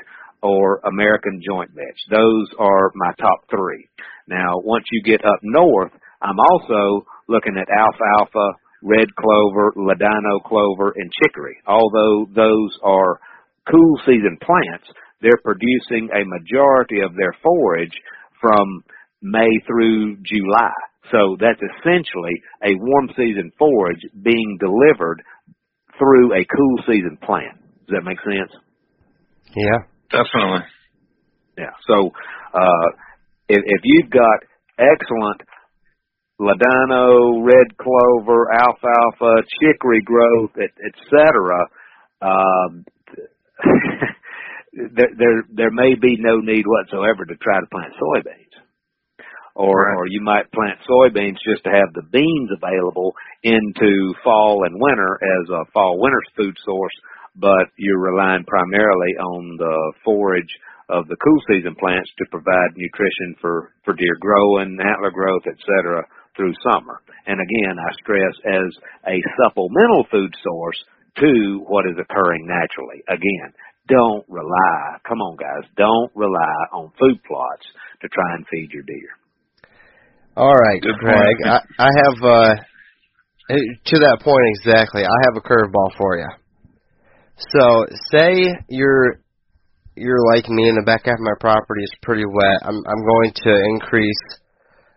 [0.42, 2.00] or American joint vetch.
[2.10, 3.88] Those are my top three.
[4.28, 8.52] Now, once you get up north, I'm also looking at alfalfa,
[8.82, 11.56] red clover, ladino clover, and chicory.
[11.66, 13.20] Although those are
[13.70, 14.88] cool season plants,
[15.22, 17.94] they're producing a majority of their forage
[18.40, 18.84] from
[19.22, 20.72] May through July.
[21.12, 25.22] So that's essentially a warm season forage being delivered
[25.98, 27.58] through a cool season plant.
[27.86, 28.52] Does that make sense?
[29.54, 29.84] Yeah.
[30.10, 30.66] Definitely.
[31.58, 31.74] Yeah.
[31.86, 32.10] So
[32.54, 32.88] uh,
[33.48, 34.40] if, if you've got
[34.78, 35.42] excellent
[36.38, 41.68] ladino, red clover, alfalfa, chicory growth, etc.,
[42.22, 42.84] um,
[44.72, 48.43] there, there there may be no need whatsoever to try to plant soybeans.
[49.54, 49.96] Or right.
[49.96, 55.14] or you might plant soybeans just to have the beans available into fall and winter
[55.22, 56.94] as a fall winter food source
[57.36, 60.54] but you're relying primarily on the forage
[60.88, 66.04] of the cool season plants to provide nutrition for, for deer growing, antler growth, etc.
[66.36, 67.00] through summer.
[67.26, 68.70] And again, I stress as
[69.08, 70.78] a supplemental food source
[71.18, 73.02] to what is occurring naturally.
[73.08, 73.50] Again,
[73.88, 77.66] don't rely, come on guys, don't rely on food plots
[78.02, 79.16] to try and feed your deer.
[80.36, 81.38] All right, Good point.
[81.46, 82.54] I, I have uh,
[83.54, 85.02] to that point exactly.
[85.06, 86.26] I have a curveball for you.
[87.54, 89.22] So, say you're
[89.94, 92.66] you're like me, and the back half of my property is pretty wet.
[92.66, 94.24] I'm I'm going to increase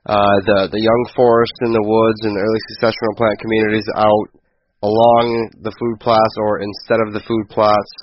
[0.07, 4.41] uh, the the young forest in the woods and the early successional plant communities out
[4.81, 7.93] along the food plots, or instead of the food plots,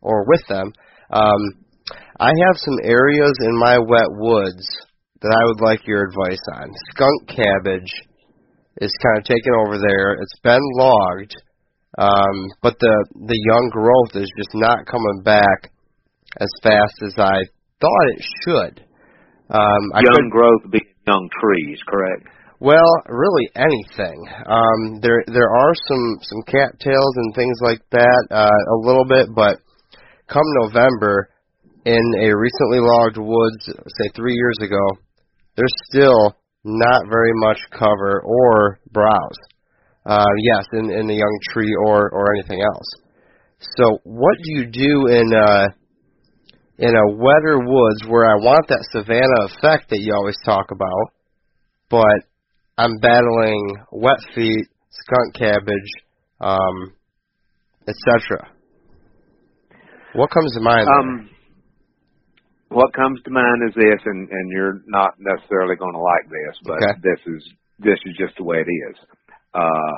[0.00, 0.72] or with them.
[1.12, 1.60] Um,
[2.18, 4.64] I have some areas in my wet woods
[5.22, 6.68] that I would like your advice on.
[6.94, 7.92] Skunk cabbage
[8.80, 10.12] is kind of taken over there.
[10.20, 11.36] It's been logged
[11.98, 12.94] um, but the
[13.26, 15.72] the young growth is just not coming back
[16.38, 17.42] as fast as I
[17.80, 18.74] thought it should.
[19.50, 22.28] Um, I young could, growth being young trees, correct?
[22.60, 24.22] well, really anything.
[24.46, 29.26] Um, there there are some some cattails and things like that uh, a little bit,
[29.34, 29.58] but
[30.28, 31.28] come November,
[31.84, 33.66] in a recently logged woods,
[33.98, 34.78] say three years ago,
[35.56, 39.38] there's still not very much cover or browse.
[40.06, 42.86] Uh, yes, in, in the young tree or or anything else.
[43.76, 45.66] So, what do you do in uh,
[46.78, 51.12] in a wetter woods where I want that savanna effect that you always talk about,
[51.90, 52.24] but
[52.78, 55.90] I'm battling wet feet, skunk cabbage,
[56.40, 56.94] um,
[57.86, 58.48] etc.
[60.14, 60.88] What comes to mind?
[60.88, 61.30] Um,
[62.70, 66.56] what comes to mind is this, and, and you're not necessarily going to like this,
[66.64, 66.98] but Okay.
[67.02, 67.42] this is
[67.78, 68.96] this is just the way it is.
[69.54, 69.96] Uh,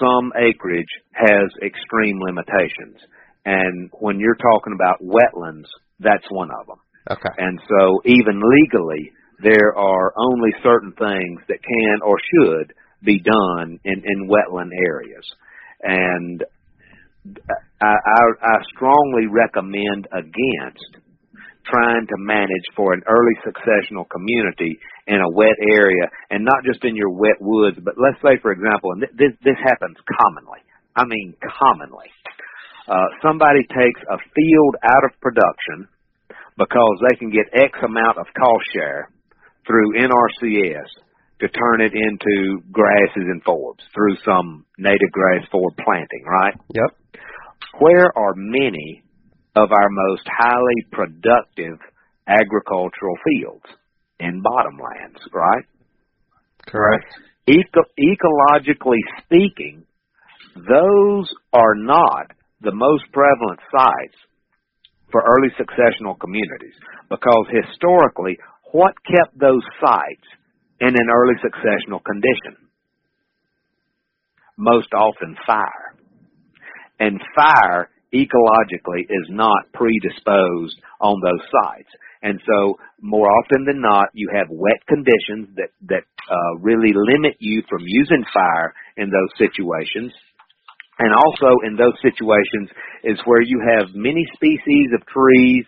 [0.00, 2.98] some acreage has extreme limitations,
[3.44, 5.66] and when you're talking about wetlands,
[6.00, 6.78] that's one of them.
[7.10, 7.34] okay.
[7.38, 12.72] And so, even legally, there are only certain things that can or should
[13.04, 15.24] be done in, in wetland areas.
[15.82, 16.42] And
[17.82, 20.96] I, I, I strongly recommend against
[21.70, 26.84] trying to manage for an early successional community in a wet area, and not just
[26.84, 30.62] in your wet woods, but let's say, for example, and this, this happens commonly.
[30.94, 32.08] I mean, commonly.
[32.88, 35.88] Uh, somebody takes a field out of production
[36.56, 39.10] because they can get X amount of cost share
[39.66, 40.88] through NRCS
[41.40, 46.54] to turn it into grasses and forbs through some native grass forb planting, right?
[46.72, 47.20] Yep.
[47.78, 49.02] Where are many
[49.56, 51.78] of our most highly productive
[52.28, 53.64] agricultural fields?
[54.20, 55.64] In bottomlands, right?
[56.66, 57.04] Correct.
[57.46, 59.84] Eco- ecologically speaking,
[60.54, 64.16] those are not the most prevalent sites
[65.12, 66.74] for early successional communities
[67.10, 68.38] because historically,
[68.72, 70.26] what kept those sites
[70.80, 72.56] in an early successional condition?
[74.56, 75.94] Most often fire.
[76.98, 81.92] And fire ecologically is not predisposed on those sites.
[82.22, 87.36] And so more often than not, you have wet conditions that, that uh, really limit
[87.38, 90.12] you from using fire in those situations.
[90.98, 92.70] And also in those situations
[93.04, 95.64] is where you have many species of trees,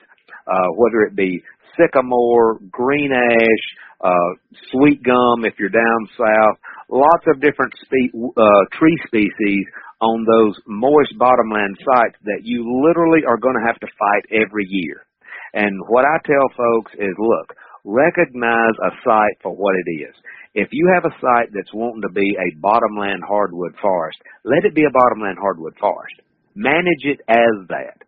[0.46, 1.42] uh, whether it be
[1.76, 3.64] sycamore, green ash,
[4.00, 4.30] uh,
[4.72, 6.56] sweet gum if you're down south,
[6.88, 9.66] lots of different spe- uh, tree species
[10.00, 14.66] on those moist bottomland sites that you literally are going to have to fight every
[14.68, 15.06] year.
[15.54, 17.54] And what I tell folks is, look,
[17.84, 20.14] recognize a site for what it is.
[20.54, 24.74] If you have a site that's wanting to be a bottomland hardwood forest, let it
[24.74, 26.14] be a bottomland hardwood forest.
[26.54, 28.02] Manage it as that.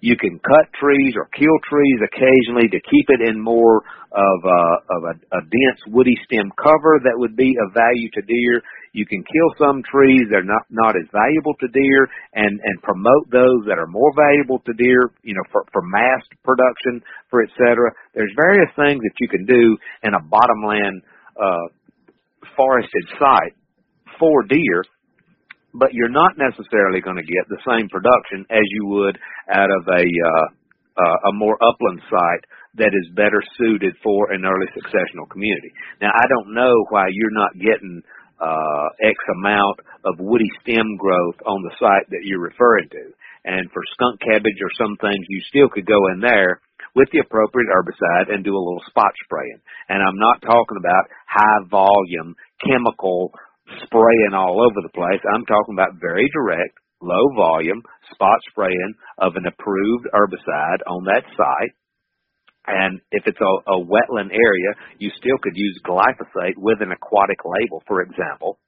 [0.00, 4.62] You can cut trees or kill trees occasionally to keep it in more of a,
[4.96, 8.62] of a, a dense woody stem cover that would be of value to deer.
[8.92, 12.82] You can kill some trees that are not, not as valuable to deer and, and
[12.82, 17.42] promote those that are more valuable to deer, you know, for, for mass production, for
[17.42, 17.92] et cetera.
[18.14, 21.02] There's various things that you can do in a bottomland,
[21.36, 21.68] uh,
[22.56, 23.54] forested site
[24.18, 24.82] for deer
[25.74, 29.18] but you're not necessarily going to get the same production as you would
[29.50, 30.46] out of a uh,
[30.98, 32.44] uh, a more upland site
[32.74, 35.72] that is better suited for an early successional community.
[36.00, 38.02] Now, I don't know why you're not getting
[38.40, 43.04] uh, X amount of woody stem growth on the site that you're referring to.
[43.44, 46.60] And for skunk cabbage or some things, you still could go in there
[46.94, 49.60] with the appropriate herbicide and do a little spot spraying.
[49.88, 53.32] And I'm not talking about high volume chemical
[53.84, 55.20] spraying all over the place.
[55.34, 57.82] I'm talking about very direct, low volume
[58.12, 61.74] spot spraying of an approved herbicide on that site.
[62.66, 67.40] And if it's a, a wetland area, you still could use glyphosate with an aquatic
[67.44, 68.58] label, for example.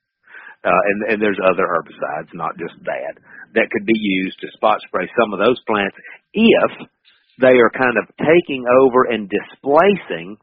[0.65, 3.19] Uh, and, and there's other herbicides, not just that,
[3.55, 5.97] that could be used to spot spray some of those plants
[6.33, 6.89] if
[7.41, 10.39] they are kind of taking over and displacing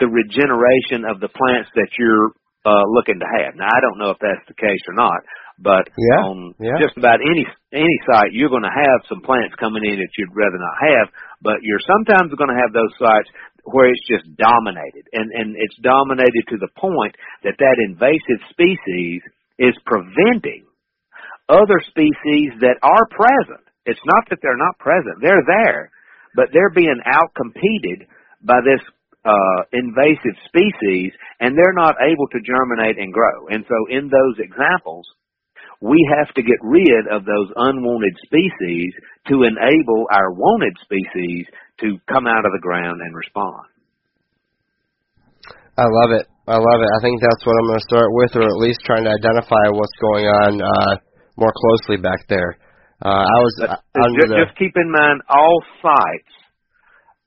[0.00, 2.32] the regeneration of the plants that you're
[2.64, 3.58] uh, looking to have.
[3.58, 5.20] Now, I don't know if that's the case or not,
[5.58, 6.78] but yeah, on yeah.
[6.78, 10.34] just about any any site, you're going to have some plants coming in that you'd
[10.34, 11.06] rather not have.
[11.42, 13.30] But you're sometimes going to have those sites
[13.66, 19.22] where it's just dominated, and and it's dominated to the point that that invasive species
[19.58, 20.66] is preventing
[21.50, 23.62] other species that are present.
[23.86, 25.90] It's not that they're not present; they're there,
[26.34, 28.06] but they're being outcompeted
[28.42, 28.82] by this
[29.24, 33.46] uh, invasive species, and they're not able to germinate and grow.
[33.50, 35.06] And so, in those examples,
[35.82, 38.94] we have to get rid of those unwanted species
[39.28, 41.46] to enable our wanted species
[41.80, 43.66] to come out of the ground and respond.
[45.78, 46.26] I love it.
[46.46, 46.90] I love it.
[46.90, 49.70] I think that's what I'm going to start with, or at least trying to identify
[49.70, 50.92] what's going on uh,
[51.36, 52.58] more closely back there.
[53.02, 54.46] Uh, I was just, the...
[54.46, 56.34] just keep in mind all sites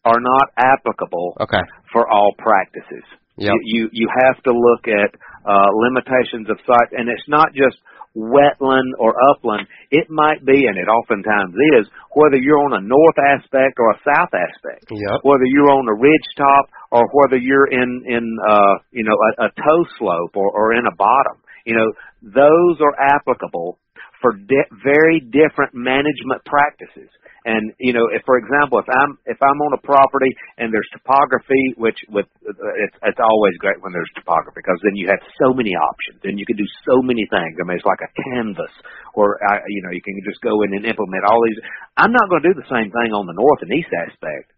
[0.05, 1.59] are not applicable okay.
[1.95, 3.07] For all practices.
[3.39, 3.55] Yep.
[3.63, 5.15] You, you you have to look at
[5.47, 7.79] uh, limitations of sites, and it's not just
[8.15, 9.67] wetland or upland.
[9.91, 13.99] It might be, and it oftentimes is, whether you're on a north aspect or a
[14.03, 14.91] south aspect.
[14.91, 15.23] Yep.
[15.23, 19.47] Whether you're on a ridge top or whether you're in in uh, you know a,
[19.47, 21.39] a toe slope or, or in a bottom.
[21.63, 21.91] You know
[22.23, 23.79] those are applicable
[24.21, 27.07] for di- very different management practices.
[27.45, 30.89] And you know, if for example, if I'm if I'm on a property and there's
[30.97, 35.53] topography, which with it's it's always great when there's topography because then you have so
[35.53, 37.53] many options and you can do so many things.
[37.61, 38.73] I mean, it's like a canvas,
[39.13, 41.61] or I, you know, you can just go in and implement all these.
[42.01, 44.49] I'm not going to do the same thing on the north and east aspect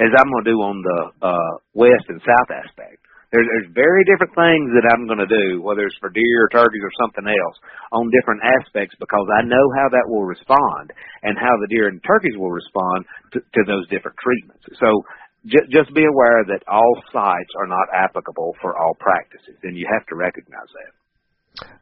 [0.00, 2.99] as I'm going to do on the uh, west and south aspect.
[3.30, 6.50] There's, there's very different things that I'm going to do, whether it's for deer or
[6.50, 7.56] turkeys or something else,
[7.94, 10.90] on different aspects because I know how that will respond
[11.22, 14.66] and how the deer and turkeys will respond to, to those different treatments.
[14.82, 15.06] So
[15.46, 19.86] j- just be aware that all sites are not applicable for all practices, and you
[19.86, 20.92] have to recognize that.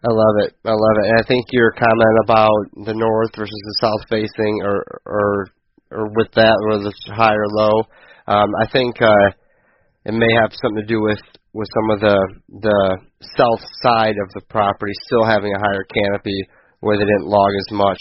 [0.05, 0.53] I love it.
[0.65, 1.07] I love it.
[1.09, 5.47] And I think your comment about the north versus the south facing, or or
[5.91, 7.83] or with that, whether it's high or low,
[8.27, 9.33] um, I think uh,
[10.05, 11.21] it may have something to do with
[11.53, 12.19] with some of the
[12.61, 12.83] the
[13.37, 16.39] south side of the property still having a higher canopy
[16.81, 17.99] where they didn't log as much,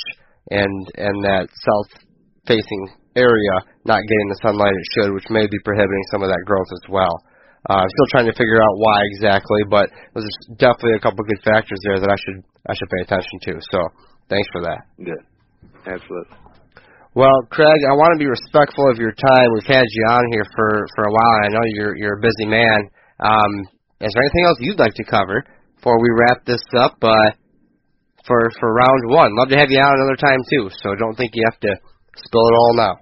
[0.51, 2.03] and and that south
[2.45, 2.83] facing
[3.15, 3.55] area
[3.85, 6.85] not getting the sunlight it should, which may be prohibiting some of that growth as
[6.89, 7.15] well.
[7.67, 11.79] Uh, still trying to figure out why exactly, but there's definitely a couple good factors
[11.83, 13.53] there that I should I should pay attention to.
[13.71, 13.79] So
[14.29, 14.85] thanks for that.
[15.01, 15.23] Good,
[15.85, 16.46] absolutely.
[17.17, 19.49] Well, Craig, I want to be respectful of your time.
[19.49, 22.45] We've had you on here for for a while, I know you're you're a busy
[22.45, 22.93] man.
[23.17, 23.65] Um,
[23.97, 25.41] is there anything else you'd like to cover
[25.81, 26.93] before we wrap this up?
[27.01, 27.33] Uh,
[28.21, 30.69] for for round one, love to have you on another time too.
[30.69, 31.73] So don't think you have to
[32.21, 32.93] spill it all now.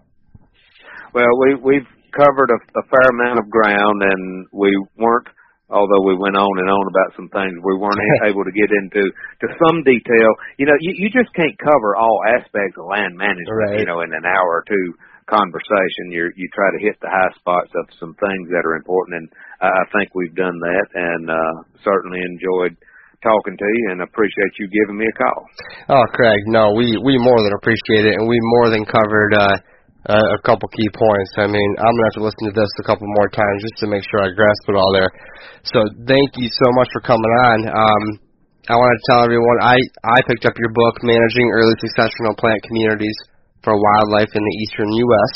[1.12, 5.28] Well, we we've covered a, a fair amount of ground, and we weren't
[5.70, 9.10] although we went on and on about some things, we weren't able to get into
[9.10, 10.30] to some detail.
[10.58, 13.80] You know, you, you just can't cover all aspects of land management, right.
[13.82, 14.94] you know, in an hour or two
[15.26, 16.14] conversation.
[16.14, 19.28] You you try to hit the high spots of some things that are important, and
[19.62, 22.78] I think we've done that, and uh, certainly enjoyed
[23.26, 25.40] talking to you and appreciate you giving me a call.
[25.90, 29.34] Oh, Craig, no, we we more than appreciate it, and we more than covered.
[29.34, 29.58] uh
[30.06, 31.32] uh, a couple key points.
[31.42, 33.88] I mean, I'm gonna have to listen to this a couple more times just to
[33.90, 35.10] make sure I grasp it all there.
[35.66, 37.58] So thank you so much for coming on.
[37.74, 38.04] Um,
[38.70, 42.62] I want to tell everyone I I picked up your book, Managing Early Successional Plant
[42.70, 43.18] Communities
[43.66, 45.34] for Wildlife in the Eastern U.S.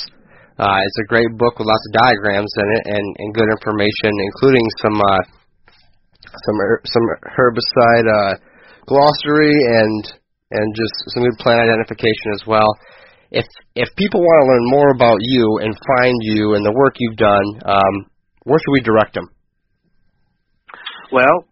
[0.61, 4.11] Uh, it's a great book with lots of diagrams in it and, and good information,
[4.21, 5.23] including some uh,
[6.45, 8.33] some some herbicide uh,
[8.85, 10.13] glossary and
[10.53, 12.69] and just some good plant identification as well
[13.31, 13.45] if
[13.75, 17.17] if people want to learn more about you and find you and the work you've
[17.17, 18.09] done, um,
[18.43, 19.29] where should we direct them?
[21.11, 21.45] Well,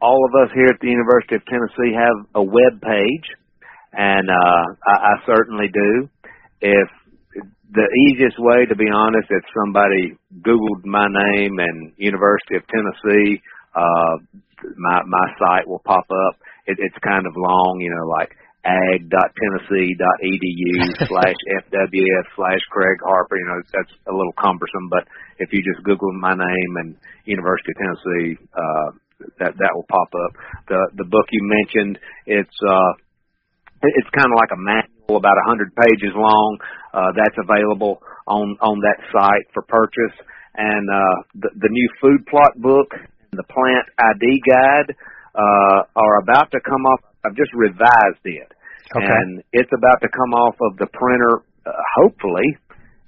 [0.00, 3.26] all of us here at the University of Tennessee have a web page,
[3.92, 6.08] and uh, I, I certainly do.
[6.60, 6.88] If
[7.72, 13.42] the easiest way, to be honest, if somebody Googled my name and University of Tennessee,
[13.74, 14.18] uh,
[14.76, 16.34] my my site will pop up.
[16.66, 20.72] It, it's kind of long, you know, like ag.tennessee.edu
[21.08, 23.36] slash FWS slash Craig Harper.
[23.36, 25.08] You know, that's a little cumbersome, but
[25.38, 28.90] if you just Google my name and University of Tennessee, uh,
[29.38, 30.36] that, that will pop up.
[30.68, 32.92] The, the book you mentioned, it's, uh,
[33.82, 36.58] it's kind of like a manual about a hundred pages long.
[36.92, 40.12] Uh, that's available on, on that site for purchase.
[40.56, 44.96] And, uh, the, the new food plot book, and the plant ID guide,
[45.32, 48.50] uh, are about to come off I've just revised it,
[48.96, 49.04] okay.
[49.04, 52.56] and it's about to come off of the printer, uh, hopefully,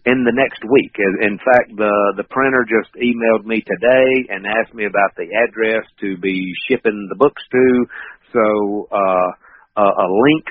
[0.05, 0.93] in the next week.
[0.99, 5.87] In fact, the the printer just emailed me today and asked me about the address
[6.01, 7.87] to be shipping the books to.
[8.33, 9.29] So uh,
[9.79, 10.45] a, a link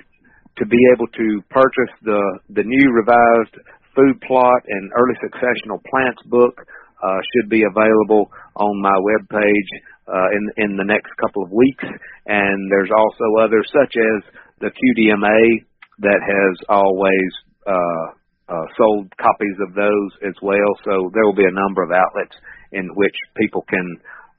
[0.57, 3.55] to be able to purchase the the new revised
[3.95, 6.55] food plot and early successional plants book
[7.03, 9.71] uh, should be available on my web page
[10.11, 11.87] uh, in in the next couple of weeks.
[12.27, 14.19] And there's also others such as
[14.59, 15.63] the QDMA
[16.03, 17.31] that has always
[17.65, 18.05] uh,
[18.51, 20.71] uh, sold copies of those as well.
[20.83, 22.35] So there will be a number of outlets
[22.71, 23.87] in which people can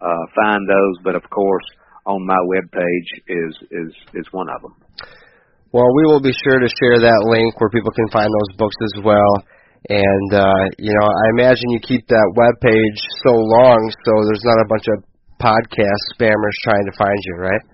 [0.00, 0.96] uh, find those.
[1.02, 1.64] But of course,
[2.06, 4.76] on my webpage is is is one of them.
[5.72, 8.76] Well, we will be sure to share that link where people can find those books
[8.92, 9.32] as well.
[9.88, 14.44] And uh, you know, I imagine you keep that web page so long, so there's
[14.44, 15.11] not a bunch of
[15.42, 17.64] podcast spammers trying to find you, right?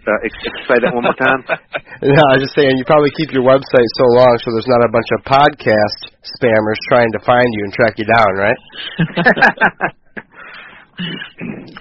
[0.00, 0.16] Uh,
[0.64, 1.44] say that one more time.
[2.16, 4.80] no, I was just saying you probably keep your website so long so there's not
[4.80, 6.08] a bunch of podcast
[6.40, 8.56] spammers trying to find you and track you down, right?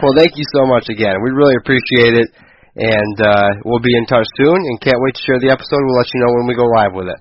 [0.04, 1.16] well, thank you so much again.
[1.24, 2.28] We really appreciate it,
[2.76, 4.60] and uh, we'll be in touch soon.
[4.68, 5.80] And can't wait to share the episode.
[5.80, 7.20] We'll let you know when we go live with it.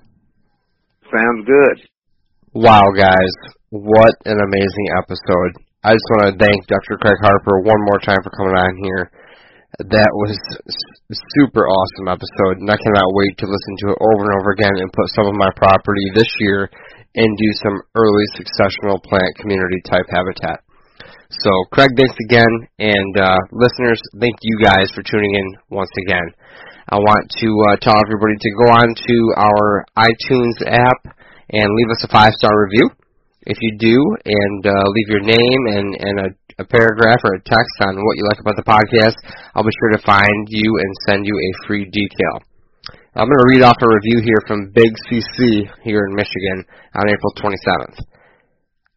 [1.07, 1.87] Sounds good.
[2.59, 3.33] Wow, guys,
[3.71, 5.68] what an amazing episode!
[5.79, 6.99] I just want to thank Dr.
[6.99, 9.07] Craig Harper one more time for coming on here.
[9.79, 10.35] That was
[10.67, 14.51] a super awesome episode, and I cannot wait to listen to it over and over
[14.59, 16.67] again and put some of my property this year
[17.15, 20.59] into some early successional plant community type habitat.
[21.31, 22.51] So, Craig, thanks again,
[22.83, 26.27] and uh, listeners, thank you guys for tuning in once again.
[26.91, 31.15] I want to uh, tell everybody to go on to our iTunes app
[31.55, 32.91] and leave us a five star review.
[33.47, 36.29] If you do, and uh, leave your name and, and a,
[36.59, 39.15] a paragraph or a text on what you like about the podcast,
[39.55, 42.43] I'll be sure to find you and send you a free detail.
[43.15, 47.07] I'm going to read off a review here from Big CC here in Michigan on
[47.07, 48.03] April 27th.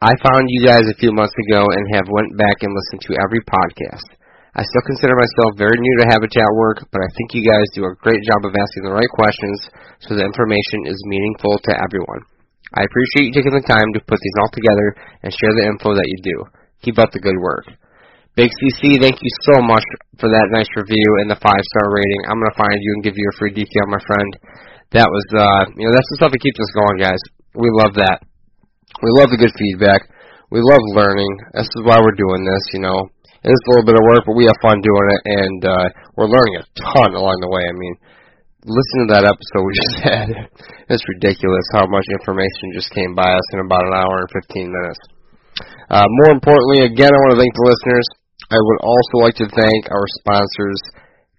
[0.03, 3.23] I found you guys a few months ago and have went back and listened to
[3.23, 4.11] every podcast.
[4.59, 7.87] I still consider myself very new to habitat work, but I think you guys do
[7.87, 9.71] a great job of asking the right questions
[10.03, 12.27] so the information is meaningful to everyone.
[12.71, 14.89] I appreciate you taking the time to put these all together
[15.23, 16.37] and share the info that you do.
[16.87, 17.69] Keep up the good work.
[18.33, 19.85] Big CC, thank you so much
[20.17, 22.23] for that nice review and the five star rating.
[22.33, 24.31] I'm gonna find you and give you a free decal, my friend.
[24.97, 27.21] That was, uh, you know, that's the stuff that keeps us going, guys.
[27.53, 28.25] We love that.
[29.05, 30.09] We love the good feedback.
[30.49, 31.33] We love learning.
[31.53, 33.09] This is why we're doing this, you know.
[33.45, 35.87] It is a little bit of work, but we have fun doing it, and uh,
[36.17, 37.65] we're learning a ton along the way.
[37.69, 37.95] I mean,
[38.63, 40.27] listen to that episode we just had.
[40.87, 44.71] It's ridiculous how much information just came by us in about an hour and 15
[44.71, 45.03] minutes.
[45.91, 48.07] Uh, more importantly, again, I want to thank the listeners.
[48.51, 50.81] I would also like to thank our sponsors,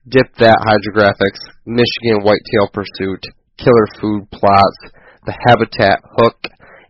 [0.09, 3.21] Dip That Hydrographics, Michigan Whitetail Pursuit,
[3.57, 4.79] Killer Food Plots,
[5.25, 6.37] The Habitat Hook,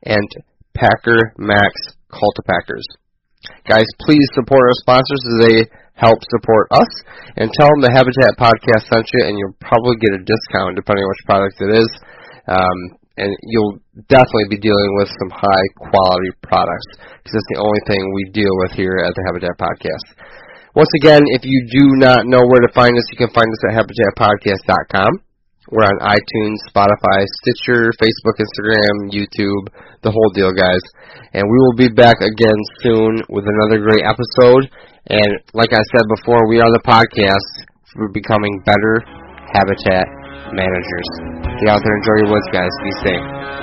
[0.04, 0.28] and
[0.74, 1.72] Packer Max
[2.10, 2.88] Cultipackers.
[3.68, 5.58] Guys, please support our sponsors as they
[6.04, 6.92] help support us,
[7.40, 11.08] and tell them the Habitat Podcast sent you, and you'll probably get a discount depending
[11.08, 11.90] on which product it is.
[12.52, 13.78] Um, and you'll
[14.10, 18.52] definitely be dealing with some high quality products because that's the only thing we deal
[18.66, 20.06] with here at the Habitat Podcast.
[20.74, 23.62] Once again, if you do not know where to find us, you can find us
[23.70, 25.22] at habitatpodcast.com.
[25.70, 29.70] We're on iTunes, Spotify, Stitcher, Facebook, Instagram, YouTube,
[30.02, 30.82] the whole deal, guys.
[31.32, 34.68] And we will be back again soon with another great episode.
[35.10, 37.50] And like I said before, we are the podcast
[37.92, 39.04] for becoming better
[39.52, 40.08] habitat
[40.56, 41.10] managers.
[41.60, 42.72] Get out there, enjoy your woods, guys.
[42.84, 43.63] Be safe.